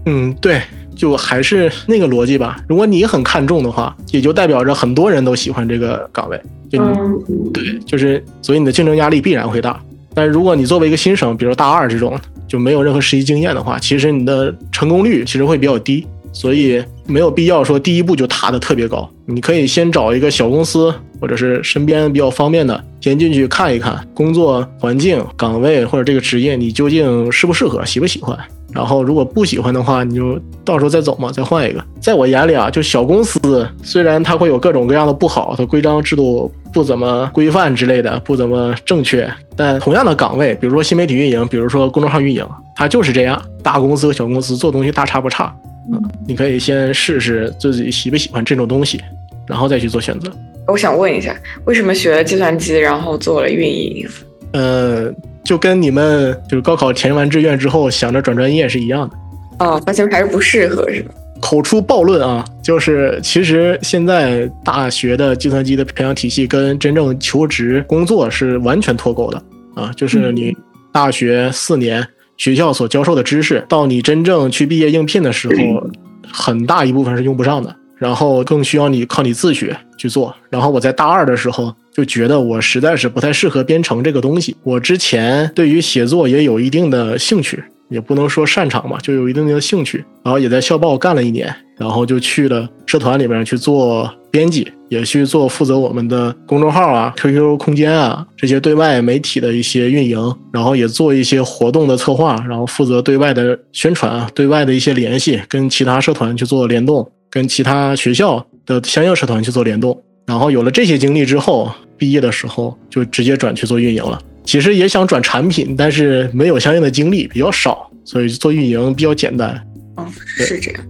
[0.05, 0.61] 嗯，对，
[0.95, 2.61] 就还是那个逻辑吧。
[2.69, 6.39] 如果你很看重的话，也就代表着很多人都喜欢这个岗位。
[6.71, 9.81] 就你、嗯，对，就是所以你的竞争压力必然会大。
[10.15, 19.11] 但是如果你作为一个新生，比如大二这种就没有任何实习经验的话，其实你的成功率其实会比较低，所以没有必要说第一步就踏的特别高。
[19.27, 28.37] 你可以先找一个小公司，或者是身边比较方便的，先进去看一看工作环境、岗位或者这个职业你究竟适不适合、喜不喜欢。
[28.75, 31.85] 然后如果不喜欢的话，你就到时候再走嘛，再换一个。
[32.01, 43.41] 在我眼里啊，就小公司虽然它会有各种各样的不好，它规章制度不怎么规范之类的，不怎么正确，但同样的岗位，比如说新媒体运营，比如说公众号运营，它就是这样。
[43.63, 45.55] 大公司和小公司做东西大差不差，
[45.91, 49.01] 嗯，你可以先试试自己喜不喜欢这种东西，
[49.49, 50.31] 然后再去做选择。
[50.69, 54.07] 我想问一下，为什么学了计算机，然后做了运营？
[54.53, 59.17] 呃，就跟你们就是高考填完志愿之后想着转专业是一样的。
[59.65, 61.15] 哦，发现还是不适合，是吧？
[61.41, 69.43] 口出暴论啊，就是其实现在大学的计算机的培养体系跟真正求职工作是完全脱钩的
[69.75, 70.57] 啊，就是你
[70.93, 75.87] 大学四年学校所教授的知识，到你真正去毕业应聘的时候，
[76.33, 80.35] 很大一部分是用不上的，然后更需要你靠你自学去做。
[80.51, 87.63] 然后我在大二的时候就觉得我实在是不太适合编程这个东西，我之前对于写作也有一定的兴趣。
[87.91, 110.01] 也不能说擅长吧，就有一定的兴趣，然后也在校报干了一年，然后就去了社团里面去做编辑，也去做负责我们的公众号啊、QQ 空间啊这些对外媒体的一些运营，然后也做一些活动的策划，然后负责对外的宣传啊、对外的一些联系，跟其他社团去做联动，跟其他学校的相应社团去做联动。
[110.25, 111.69] 然后有了这些经历之后，
[111.99, 114.17] 毕业的时候就直接转去做运营了。
[114.45, 119.61] 其实也想转产品，但是没有相应的经历，比较少，所以做运营比较简单。
[119.97, 120.07] 嗯，
[120.39, 120.81] 是这样。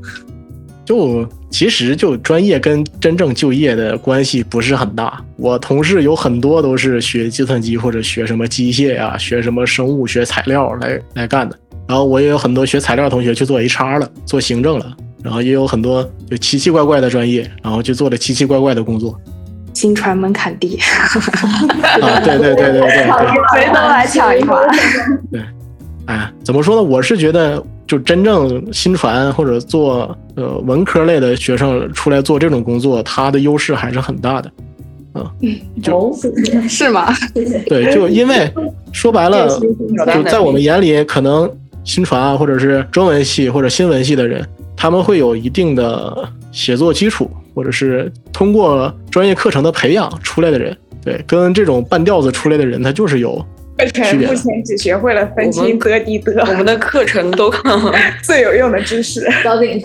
[0.85, 5.23] 就其实就专业跟真正就业的关系不是很大。
[5.37, 11.59] 我同事有很多都是学计算机或者学什么机械呀、学什么生物学材料来来干的。
[11.89, 14.97] 然后我也有很多学材料同学去做 HR 了，做行政了。
[15.23, 19.17] 然后也有很多就奇奇怪怪的专业，然后去做了奇奇怪怪的工作。
[19.73, 22.91] 新传门槛低，啊，对对对对对对，
[23.55, 24.57] 谁都来抢一把。
[25.31, 25.41] 对，
[26.07, 26.83] 哎，怎么说呢？
[26.83, 34.51] 我是觉得，就真正新传或者做呃文科类的学生出来做这种工作，他的优势还是很大的。
[35.15, 35.31] 嗯，
[35.83, 36.11] 就
[36.67, 37.13] 是吗？
[37.67, 38.51] 对，就因为
[38.93, 39.47] 说白了，
[40.15, 41.47] 就在我们眼里，可能
[41.85, 44.43] 新传啊，或者是中文系或者新闻系的人，
[44.75, 47.31] 他们会有一定的写作基础。
[47.55, 50.75] 或者是通过专业课程的培养出来的人，
[51.05, 53.45] 对，跟这种半吊子出来的人，他就是有
[53.79, 54.29] 区别。
[54.29, 57.53] 目前只学会了分清得低得，我们的课程都
[58.23, 59.27] 最有用的知识。
[59.43, 59.83] 交给你。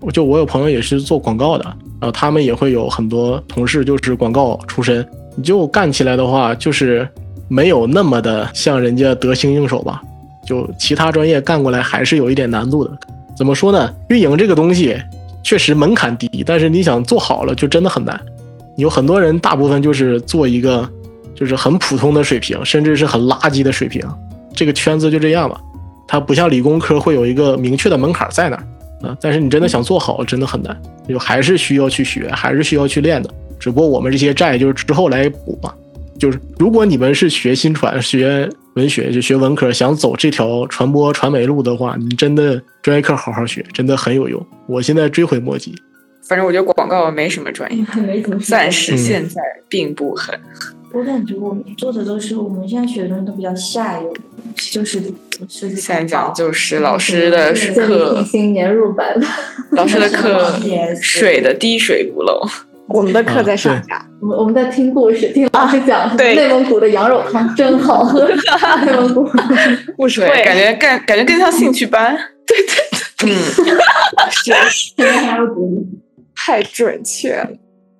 [0.00, 1.64] 我就我有朋友也是做广告的，
[2.00, 7.08] 然后他们也会有很多同事就是广告出身，你就干起来的话，就是
[7.48, 10.02] 没有那么的像人家得心应手吧。
[10.46, 12.90] 就其他专业干过来还是有一点难度的。
[13.36, 13.94] 怎么说呢？
[14.08, 14.96] 运营这个东西。
[15.44, 18.18] 确实门槛低，但是你想做好了就真的很难。
[18.76, 20.88] 有很多人，大部分就是做一个，
[21.42, 24.00] 就是很普通的水平，甚至是很垃圾的水平。
[24.54, 25.60] 这个圈子就这样吧，
[26.06, 28.62] 它不像理工科会有一个明确的门槛在那儿
[29.08, 29.16] 啊。
[29.20, 33.28] 但是你真的想做好，真的很难，就还是需要去学，还是需要去练的。
[33.58, 35.74] 只不过我们这些债就是之后来补嘛。
[36.16, 44.46] 就是如果你们是学新传、学文学、就学文科，想走这条传播传媒路的话，你真的专业课好好学，真的很有用。
[44.68, 45.74] 我现在追悔莫及。
[46.28, 47.84] 反正我觉得广告没什么专业，
[48.46, 50.38] 暂时现在并不很。
[50.92, 54.14] 我感觉我们做的都是我们现在学的东西都比较下游，
[54.70, 55.00] 就是
[55.46, 59.06] 现在讲就是 老师的课，新年入班，
[59.72, 60.52] 老师的课
[61.00, 62.40] 水的滴水不漏。
[62.88, 68.28] 我们的课在上下，我们我们在听故事，听老师讲内蒙古的羊肉汤真好喝。
[68.84, 69.24] 内蒙古
[69.96, 72.14] 不水，感觉更感觉更像兴趣班。
[72.44, 72.74] 对对
[73.16, 73.38] 对，嗯，
[74.30, 74.52] 是，
[76.34, 77.48] 太准确了。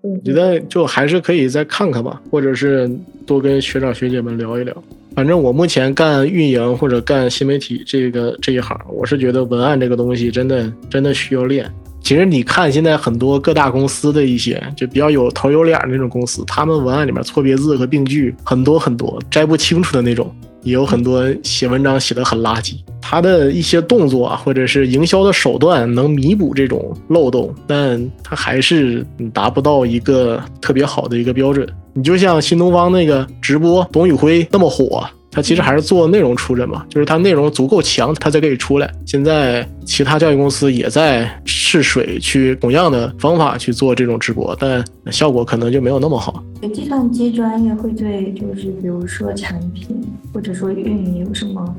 [0.03, 2.91] 我觉得就还是可以再看看吧，或者是
[3.25, 4.77] 多跟学长学姐们聊一聊。
[5.15, 11.71] 反正我目前干运营或者干新媒体这个这一行，我是觉得文案这个东西真的真的需要练。
[12.01, 22.77] 其实你看，现在很多各大公司的一些就比较有头有脸那种公司，他们文案里面错别字和病句很多很多，摘不清楚的那种，也有很多写文章写的很垃圾。
[23.01, 31.69] 他的一些动作啊，或者是营销的手段能弥补这种漏洞，但他还是达不到一个特别好的一个标准。
[31.93, 35.05] 你就像新东方那个直播，董宇辉那么火。
[35.35, 38.93] 他其实还是做内容出身嘛，就是他内容足够强，他才可以出来。
[39.07, 46.45] 现在其他教育公司也在试水，去同样的方法去做这种直播，但效果可能就没有那么好。
[46.75, 49.99] 计算机专业会对，就是比如说产品
[50.35, 51.75] 或者说运营有什么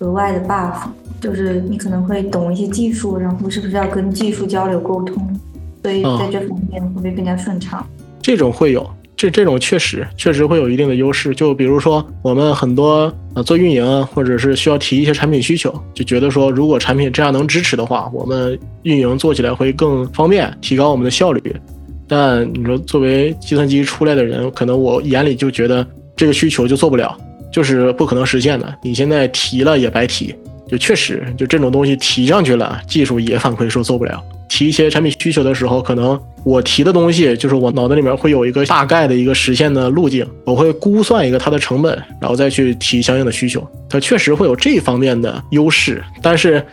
[0.00, 0.74] 额外的 buff？
[1.18, 5.26] 就是你可能会懂一些技术，然后是不是要跟技术交流沟通？
[5.82, 7.84] 所以在这方面会不会更加顺畅？
[8.20, 8.88] 这种会有。
[9.18, 21.42] 这这种确实确实会有一定的优势，就比如说我们很多呃做运营或者是需要提一些产品需求，就觉得说如果产品这样能支持的话，我们运营做起来会更方便，提高我们的效率。
[22.06, 25.84] 但你说作为计算机出来的人，可能我眼里就觉得
[26.16, 27.18] 这个需求就做不了，
[27.52, 28.72] 就是不可能实现的。
[28.84, 30.32] 你现在提了也白提，
[30.68, 34.22] 就确实就这种东西提上去了，技术也反馈说做不了。
[34.48, 43.66] 提一些产品需求的时候，可能我提的东西就是我脑袋里面会有一个大概的一个实现的路径，我会估算一个它的成本，然后再去提相应的需求。
[43.90, 46.64] 它确实会有这方面的优势，但是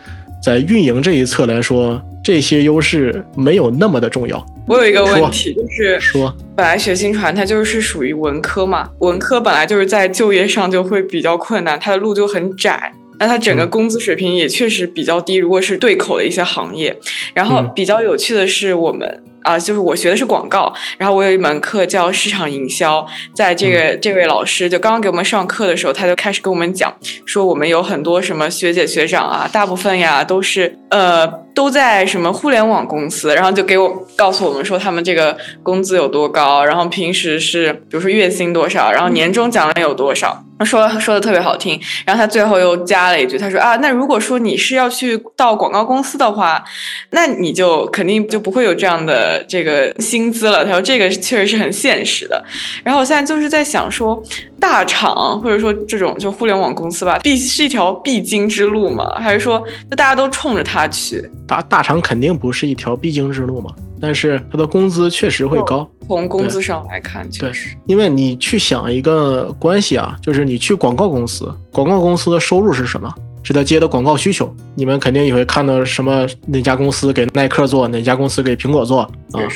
[0.42, 4.44] 在运营这一侧来说，这些优势没有那么的重要。
[4.66, 12.92] 我有一个问题，就是说，本来学新传它就是属于文科嘛，文科本来就是在就业上就会比较困难，它的路就很窄。
[13.18, 16.96] 那它整个工资水平也确实比较低，如果是对口的一些行业。
[17.34, 26.94] 然后比较有趣的是，我们啊，就是我学的是广告，然后我有一门课叫市场营销，在这个这位老师就刚刚给我们上课的时候，他就开始跟我们讲，
[27.24, 40.42] 说我们有很多什么学姐学长啊，大部分呀都是呃都在什么互联网公司，然后就给我告诉我们说他们这个工资有多高，然后平时是比如说月薪多少，然后年终奖励有多少。
[40.64, 46.64] 说说的特别好听，然后他最后又加了一句，他说啊，那如果说你是要去到广告公司的话，
[47.10, 50.64] 那你就肯定就不会有这样的这个薪资了。
[50.64, 52.42] 他说这个确实是很现实的。
[52.82, 54.22] 然后我现在就是在想说，
[54.58, 59.08] 大厂或者说这种就互联网公司吧，必是一条必经之路吗？
[59.16, 61.28] 还是说就大家都冲着它去？
[61.46, 65.88] 大大厂肯定不是一条必经之路嘛，但是它的工资确实会高。
[66.06, 73.12] 从工资上来看，确实，因为你去想一个关系啊，就是你去广告公司，广告公司的收入是什么？
[73.42, 74.52] 是他接的广告需求。
[74.74, 79.08] 你们肯定也会看到什么哪家公司给耐克做，哪家公司给苹果做啊。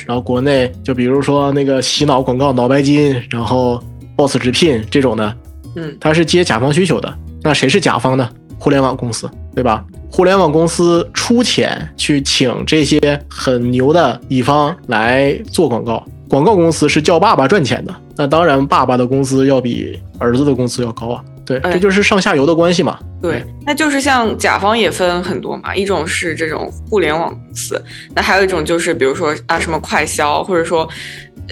[0.07, 3.82] 然后国内就比如说那个洗脑广告脑白金，然后
[4.20, 5.34] Boss 直聘这种的，
[5.76, 7.10] 嗯，他是接甲方需求的。
[7.42, 8.28] 那谁是甲方呢？
[8.58, 9.82] 互联网公司，对吧？
[10.10, 16.04] 互联网公司出钱去请这些很牛的乙方来做广告。
[16.28, 21.24] 广告公司是叫爸爸赚钱的，那当然爸爸的工资要比儿子的工资要高啊。
[21.46, 22.98] 对，这就是上下游的关系嘛。
[23.20, 27.82] 对，那就是像甲方也分很多嘛，一种是这种互联网公司，
[28.14, 30.88] 那还有一种就是比如说啊什么快销，或者说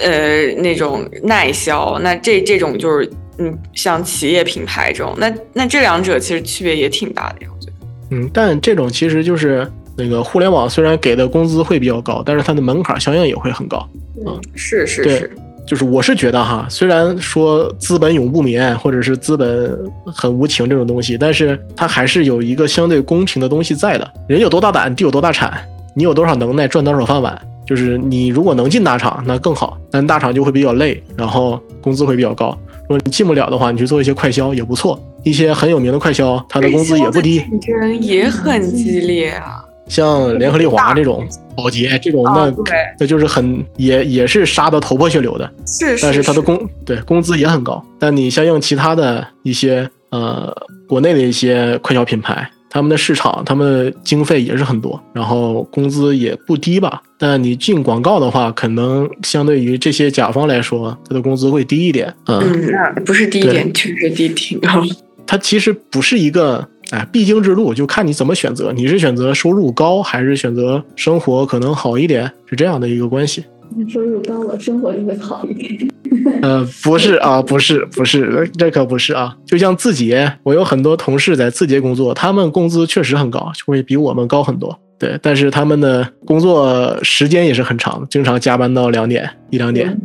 [0.02, 7.72] 呃那种耐销，那这这种就是嗯像企业品牌这种，那那这两者其实区别也挺大的呀，我觉得。
[8.10, 13.86] 嗯，但这种其实就是那个互联网虽然给的工资会比较高，但是它的门槛相应也会很高。
[14.26, 15.30] 嗯，是是是，
[15.66, 24.10] 就是我是觉得哈，虽然说资本永不眠，或者是资本很无情这种东西，但是它还是有一个相对公平的东西在的。
[24.26, 25.60] 人有多大胆，地有多大产，
[25.94, 27.40] 你有多少能耐，赚多少饭碗。
[27.68, 32.56] 就是你如果能进大厂，那更好，但大厂就会比较累，然后工资会比较高。
[32.82, 34.98] 如果你进不了的话，你去做一些快销也不错。
[35.22, 39.62] 一些很有名的快销，它的工资也不低，竞争也很激烈啊。
[39.88, 41.26] 像联合利华这种。
[41.56, 42.54] 保洁这种，那
[43.00, 46.56] 那就是很也也是杀的头破血流的，是，但是他的工
[46.86, 47.84] 对工资也很高。
[47.98, 50.54] 但你相应其他的一些呃
[50.86, 57.02] 国内的一些快销品牌，他们的市场他们的经费也是很多，然后工资也不低吧。
[57.16, 62.14] 但你进广告的话，可能相对于这些甲方来说，他的工资会低一点。
[62.26, 62.40] 嗯，
[62.70, 64.82] 那不是低一点，确实低挺高。
[65.26, 66.66] 它其实不是一个。
[66.90, 73.44] 哎，必经之路就看你怎么选择，你是选择收入高，还是选择生活可能好一点，是这样的一个关系。
[73.92, 75.86] 收入高了，生活就会好一点。
[76.42, 79.36] 呃，不是啊，不是，不是，这可不是啊。
[79.46, 84.78] 就像字节，我有很多同事在字节工作，他们工资确实很高，会比我们高很多。
[84.98, 89.96] 对，但是他们的工作时间也是很长，经常加班到两点一两点。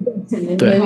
[0.58, 0.80] 对，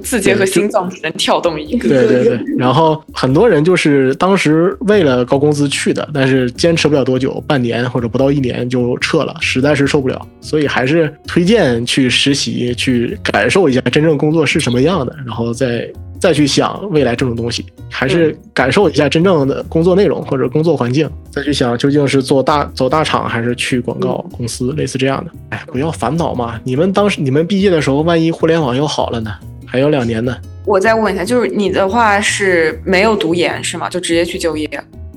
[0.00, 1.88] 字节和心脏只能跳动一个。
[1.88, 10.26] 对对对，然后很多人就是当时为了高工资去的，但是坚持不了多久，半年或者不到一年就撤了，实在是受不了。
[10.40, 15.90] 所以还是推荐去实习，去感受一下真正工作是什么样的，然后再。
[16.20, 25.30] 再去想未来这种东西，还是感受一下真正的工作内容或者工作环境，再去想究竟是做大走大厂还是去广告公司，类似这样的。
[25.50, 26.60] 哎，不要烦恼嘛！
[26.64, 29.30] 你们当时你们毕业的时候，万一互联网又好了呢？
[29.66, 30.36] 还有两年呢。
[30.64, 33.88] 我再问一下，就是你的话是没有读研是吗？
[33.88, 34.68] 就直接去就业？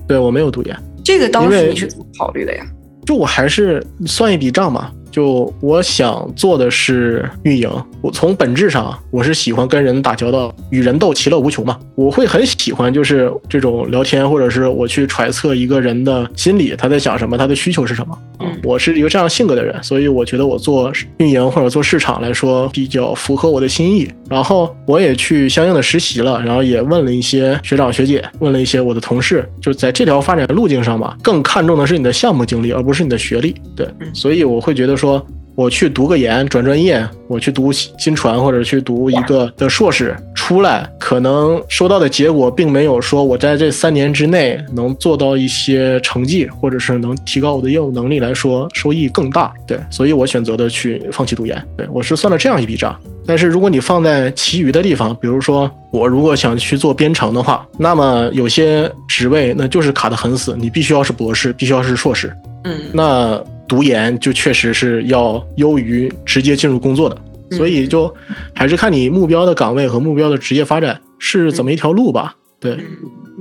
[0.07, 0.75] 对我没有读研。
[1.03, 2.63] 这个当时你是怎么考虑的呀？
[3.05, 4.91] 就我还是算一笔账嘛。
[5.11, 7.67] 就我想做的是运营，
[8.01, 11.77] 我从本质上我是喜欢跟人打交道，与人斗，其乐无穷嘛。
[11.95, 18.17] 我会很喜欢就是这种聊天，或者是我去揣测一个人的心理，他在想什么，他的需求是什么。
[18.41, 24.07] 嗯，我是一个这样性格的人，所以我觉得我做运营或者做市场来说比较符合我的心意。
[24.29, 33.55] 然后我也去相应的实习了，然后也问了一些学长学姐，问了一些我的同事，就在这条发展路径上吧，更看重的是你的项目经历，而不是你的学历。
[33.75, 34.99] 对，所以我会觉得。
[34.99, 35.25] 说
[35.59, 49.51] 我去读个研转专业，我去读新传或者去读一个的硕士出来，可能收到的结果并没有说我在这三年之内能做到一些成绩，或者是能提高我的业务能力来说收益更大。
[49.67, 51.61] 对，所以我选择的去放弃读研。
[51.75, 52.97] 对我是算了这样一笔账。
[53.27, 62.33] 但是如果你放在其余的地方，比如说我如果想去做编程的话，那么有些职位那就是卡得很死，你必须要是博士，必须要是硕士。
[62.63, 63.43] 嗯，那。
[63.69, 67.17] 读研就确实是要优于直接进入工作的，
[67.55, 68.13] 所以就
[68.53, 72.35] 还是看你目标的岗位和目标的职业发展是怎么一条路吧。
[72.59, 72.77] 对，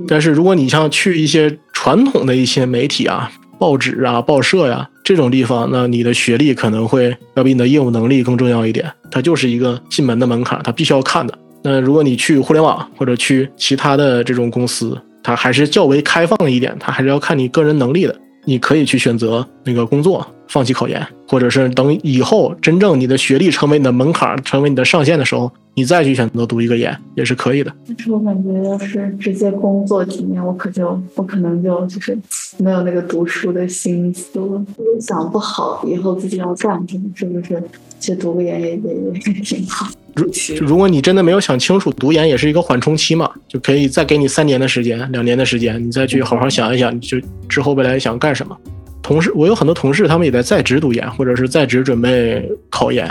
[0.07, 11.37] 但是如果你像去一些传统的一些媒体啊、报纸啊、报社呀这种地方，那你的学历可能会要比你的业务能力更重要一点，它就是一个进门的门槛，它必须要看的。
[11.61, 18.15] 那如果你去互联网或者去其他的这种公司，它还是较为开放一点，它还是要看你个人能力的。
[18.49, 27.71] 你可以去选择那个工作，放弃考研，或者是等以后真正你的学历成为你的门槛，成为你的上限的时候，你再去选择读一个研也是可以的。
[27.87, 32.17] 但是我感觉要是直接工作几年，我可就我可能就就是
[32.57, 34.65] 没有那个读书的心思了。
[34.99, 37.61] 想不好以后自己要干什么，是不是？
[37.99, 38.77] 其实读个研也也
[39.13, 39.87] 也挺好。
[40.15, 40.27] 如
[40.65, 48.57] 如果你真的没有想清楚，读研也是一个缓冲期嘛，就可以再给你三年的时间、两年的时间，你再去好好想一想，就之后未来想干什么。
[49.01, 53.09] 同事，我有很多同事，他们也在在职读研，或者是在职准备考研。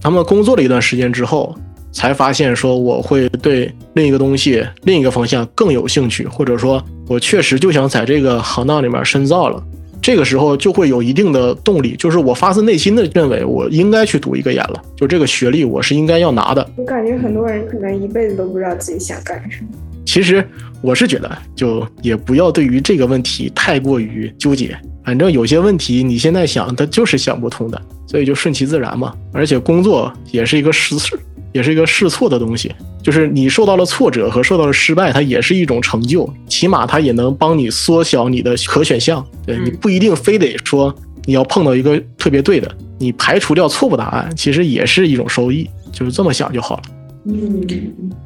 [0.00, 1.54] 他们工作了一段时间之后，
[1.92, 9.62] 才发现说我会对另一个东西、另一个方向更有兴趣，或者说我确实就想在这个行当里面深造了。
[10.00, 16.70] 这个时候就会有一定的动力，就是我发自内心的认为我应该去读一个研了，就这个学历我是应该要拿的。
[16.76, 19.68] 我感觉很多人可能一辈子都不知道自己想干什么。
[20.04, 20.46] 其实
[20.80, 24.78] 我是觉得，就也不要对于这个问题太过于纠结。
[25.04, 29.12] 反正有些问题你现在想，它就是想不通的，所以就顺其自然嘛。
[29.32, 31.18] 而且工作也是一个实事，
[31.56, 32.70] 也是一个试错的东西。
[33.02, 39.24] 就是你受到了挫折和受到了失败，它也是一种成就，起码它也能帮你缩小你的可选项。
[39.46, 40.94] 对你不一定非得说
[41.24, 45.68] 你要碰到一个特别对的，你排除掉错误答案，其实也是一种收益。
[45.92, 46.82] 就是这么想就好了。
[47.26, 47.66] 嗯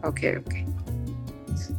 [0.03, 0.64] ，OK OK。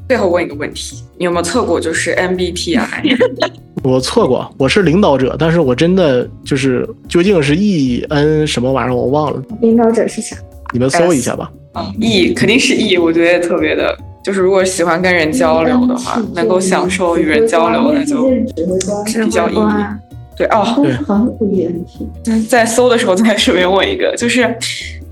[0.08, 3.18] 最后问一个问题，你有没有测过就是 MBTI？
[3.84, 10.36] 我测过，我是领导者，但是我真的就是究竟是 E N 什么玩意儿我忘了，领导者是啥？
[10.72, 11.52] 你们搜一下吧。
[11.74, 18.30] 啊，E 肯定是 E，我觉得特别的，就是如果喜欢跟人交流的话，能够享受与人交流，那就
[19.24, 20.00] 比较挥官。
[20.36, 20.64] 对哦。
[20.64, 22.10] 好像好像不一样题。
[22.50, 24.54] 在搜的时候再顺便问一个，就是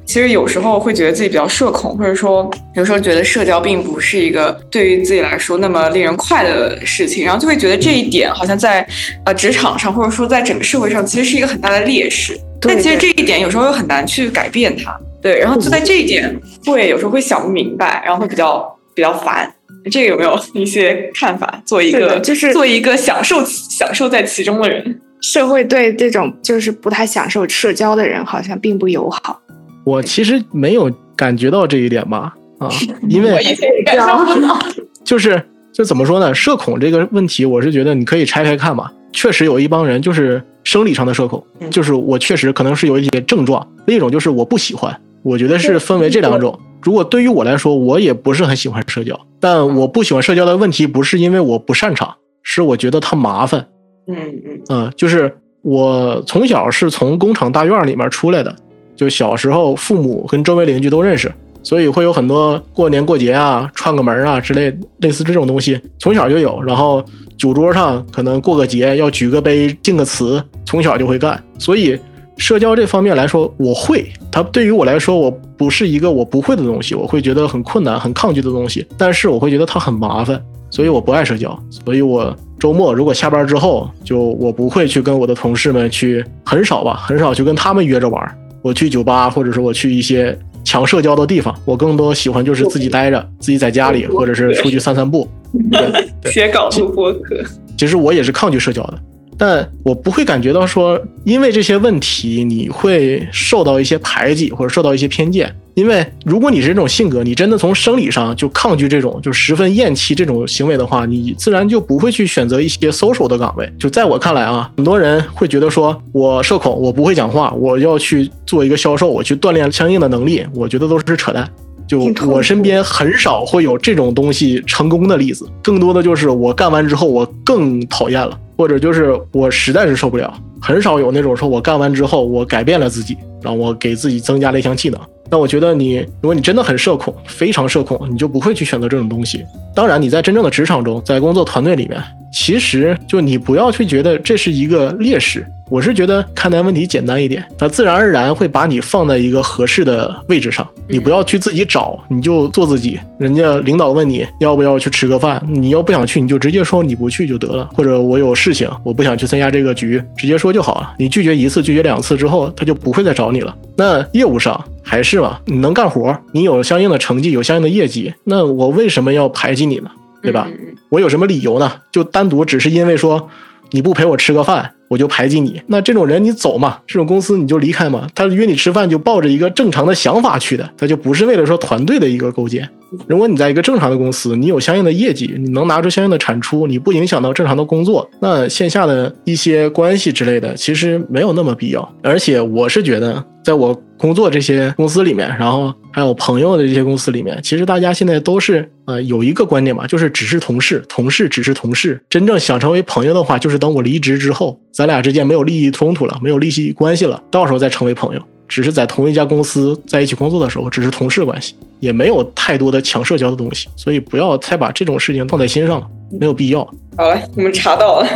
[0.06, 8.86] 其实有时候会觉得自己比较社恐，或者说有时候觉得社交并不是一个对于自己来说那么令人快乐的事情，然后就会觉得这一点好像在
[9.24, 12.34] 呃职场上或者说在整个社会上其实是一个很大的劣势。
[12.60, 19.54] 对但其实这一点有时候又很难去改变它，对，然后就在这一点会有时候会想不明白，然后会比较比较烦。
[19.92, 21.62] 这个有没有一些看法？
[21.66, 25.02] 做一个就是做一个享受享受在其中的人。
[25.22, 29.40] 社会对这种就是不太享受社交的人好像并不友好。
[29.84, 32.70] 我其实没有感觉到这一点吧，啊，
[33.10, 34.58] 因为 我以前也 感受不到。
[35.04, 35.42] 就是
[35.74, 38.90] 就怎么说呢，社恐这个问题，我是觉得你可以拆开看嘛。
[39.12, 44.96] 确实有一帮人就是生理上的社恐，嗯就是我确实可能是有一些症状，另一种就是我不喜欢。
[45.24, 46.60] 我觉得是分为这两种。
[46.82, 53.68] 如果对于我来说，我也不是很喜欢社交，但我不喜欢社交的问题不是因为我不擅长，是我觉得它麻烦。
[54.08, 58.56] 嗯嗯嗯，就是我从小是从工厂大院里面出来的，
[58.96, 66.62] 就小时候父母跟周围邻居都认识，所以会有很多过年过节啊、串个门啊之类类似这种东西，从小就有。
[66.64, 67.04] 然后
[67.38, 71.44] 酒桌上可能过个节要举个杯敬个词，从小就会干。
[71.58, 72.00] 所以
[72.40, 74.10] 社交这方面来说，我会。
[74.32, 78.86] 它对于我来说，我不是一个我不会的东西，我会觉得很困难、很抗拒的东西。
[78.98, 81.58] 但是我会觉得它很麻烦，所以我不爱社交。
[81.70, 88.34] 所以我周末如果下班之后，就我不会去跟我的同事们去，很少吧，很少去跟他们约着玩儿。
[88.62, 95.28] 我去酒吧，或者说我去一些强社交的地方，我更多喜欢就是自己待着，自己在家里，或者是出去散散步。
[95.74, 97.36] 嗯，写稿录播客。
[97.78, 99.00] 其实我也是抗拒社交的，
[99.40, 105.56] 但我不会感觉到说，因为这些问题你会受到一些排挤或者受到一些偏见。
[105.76, 113.72] 因为如果你是这种性格，你真的从生理上就抗拒这种，就十分厌弃这种行为的话，你自然就不会去选择一些 social 的岗位。
[113.80, 121.50] 就在我看来啊，很多人会觉得说我社恐，我不会讲话，我要去做一个销售，我去锻炼相应的能力，我觉得都是扯淡。
[121.90, 130.32] 就我身边很少会有这种东西成功的例子，更多的就是我干完之后我更讨厌了，或者就是我实在是受不了。
[130.62, 135.00] 很少有那种说我干完之后我改变了自己，让我给自己增加了一项技能。
[135.32, 139.44] 那我觉得你，如果你真的很社恐，非常社恐，你就不会去选择这种东西。
[139.76, 142.00] 当然，你在真正的职场中，在工作团队里面，
[142.32, 145.46] 其实就你不要去觉得这是一个劣势。
[145.70, 150.68] 我是觉得看待问题简单一点，它自然而然会把你放在一个合适的位置上。
[150.88, 153.00] 你不要去自己找，你就做自己。
[153.20, 157.70] 人家领导问你要不要去吃个饭，你要不想去，你就直接说你不去就得了。
[157.72, 160.96] 或者我有事情，我不想去参加这个局，直接说就好了。
[160.98, 163.56] 你拒绝一次，拒绝两次之后，他就不会再找你了。
[163.78, 169.92] 那业务上还是嘛，你能干活，你有相应的成绩，有相应的业绩，那我为什么要排挤你呢？
[170.22, 170.48] 对吧？
[170.50, 171.72] 嗯我有什么理由呢？
[171.92, 173.30] 就单独只是因为说
[173.70, 175.62] 你不陪我吃个饭，我就排挤你。
[175.68, 178.08] 那这种人你走嘛，这种公司你就离开嘛。
[178.16, 182.68] 他约你吃饭就抱着一个正常的想法去的，他就不是为了说团队的一个构建。
[183.06, 191.88] 如果你在一个正常的公司，你有相应的业绩，你能拿出相应的产出，你不影响到正常的工作，那线下的一些关系之类的，其实没有那么必要。
[192.02, 202.02] 而且我是觉得，在我工作这些公司里面，然后还有朋友的这些公司里面，其实大家现在都是呃有一个观点吧，就是只是同事，同事只是同事。
[202.10, 208.22] 真正想成为朋友的话，就是等我离职之后，咱俩之间没有利益冲突了，没有利益关系了，到时候再成为朋友。
[208.48, 216.62] 只是在同一家公司在一起工作的时候，只是同事关系，也没有太多的强社交的东西，所以不要太把这种事情放在心上了，没有必要。
[216.98, 218.08] 好了，我们查到了，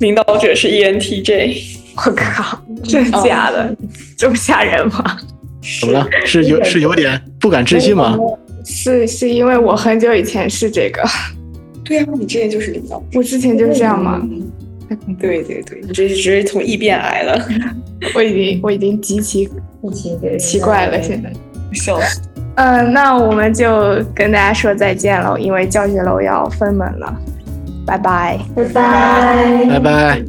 [0.00, 1.83] 领导者是 ENTJ。
[1.96, 3.76] 我靠，真的假的？
[4.16, 5.16] 这么吓人吗？
[5.80, 6.06] 怎么了？
[6.26, 8.18] 是有是有点不敢置信吗？
[8.64, 11.02] 是是因为我很久以前是这个，
[11.84, 13.02] 对呀、你之前就是领导。
[13.14, 14.20] 我之前就是这样吗？
[15.18, 17.48] 对对对，你这是只是从异变来了，
[18.14, 19.48] 我已经我已经极其
[20.38, 21.32] 奇怪了，现在。
[21.72, 22.20] 笑死。
[22.56, 27.12] 嗯，那我们就跟大家说再见了，因为教学楼要分门了，
[27.84, 28.38] 拜拜。
[28.54, 29.64] 拜拜。
[29.68, 30.22] 拜拜，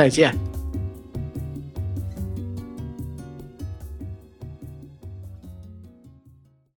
[0.00, 0.49] 再见。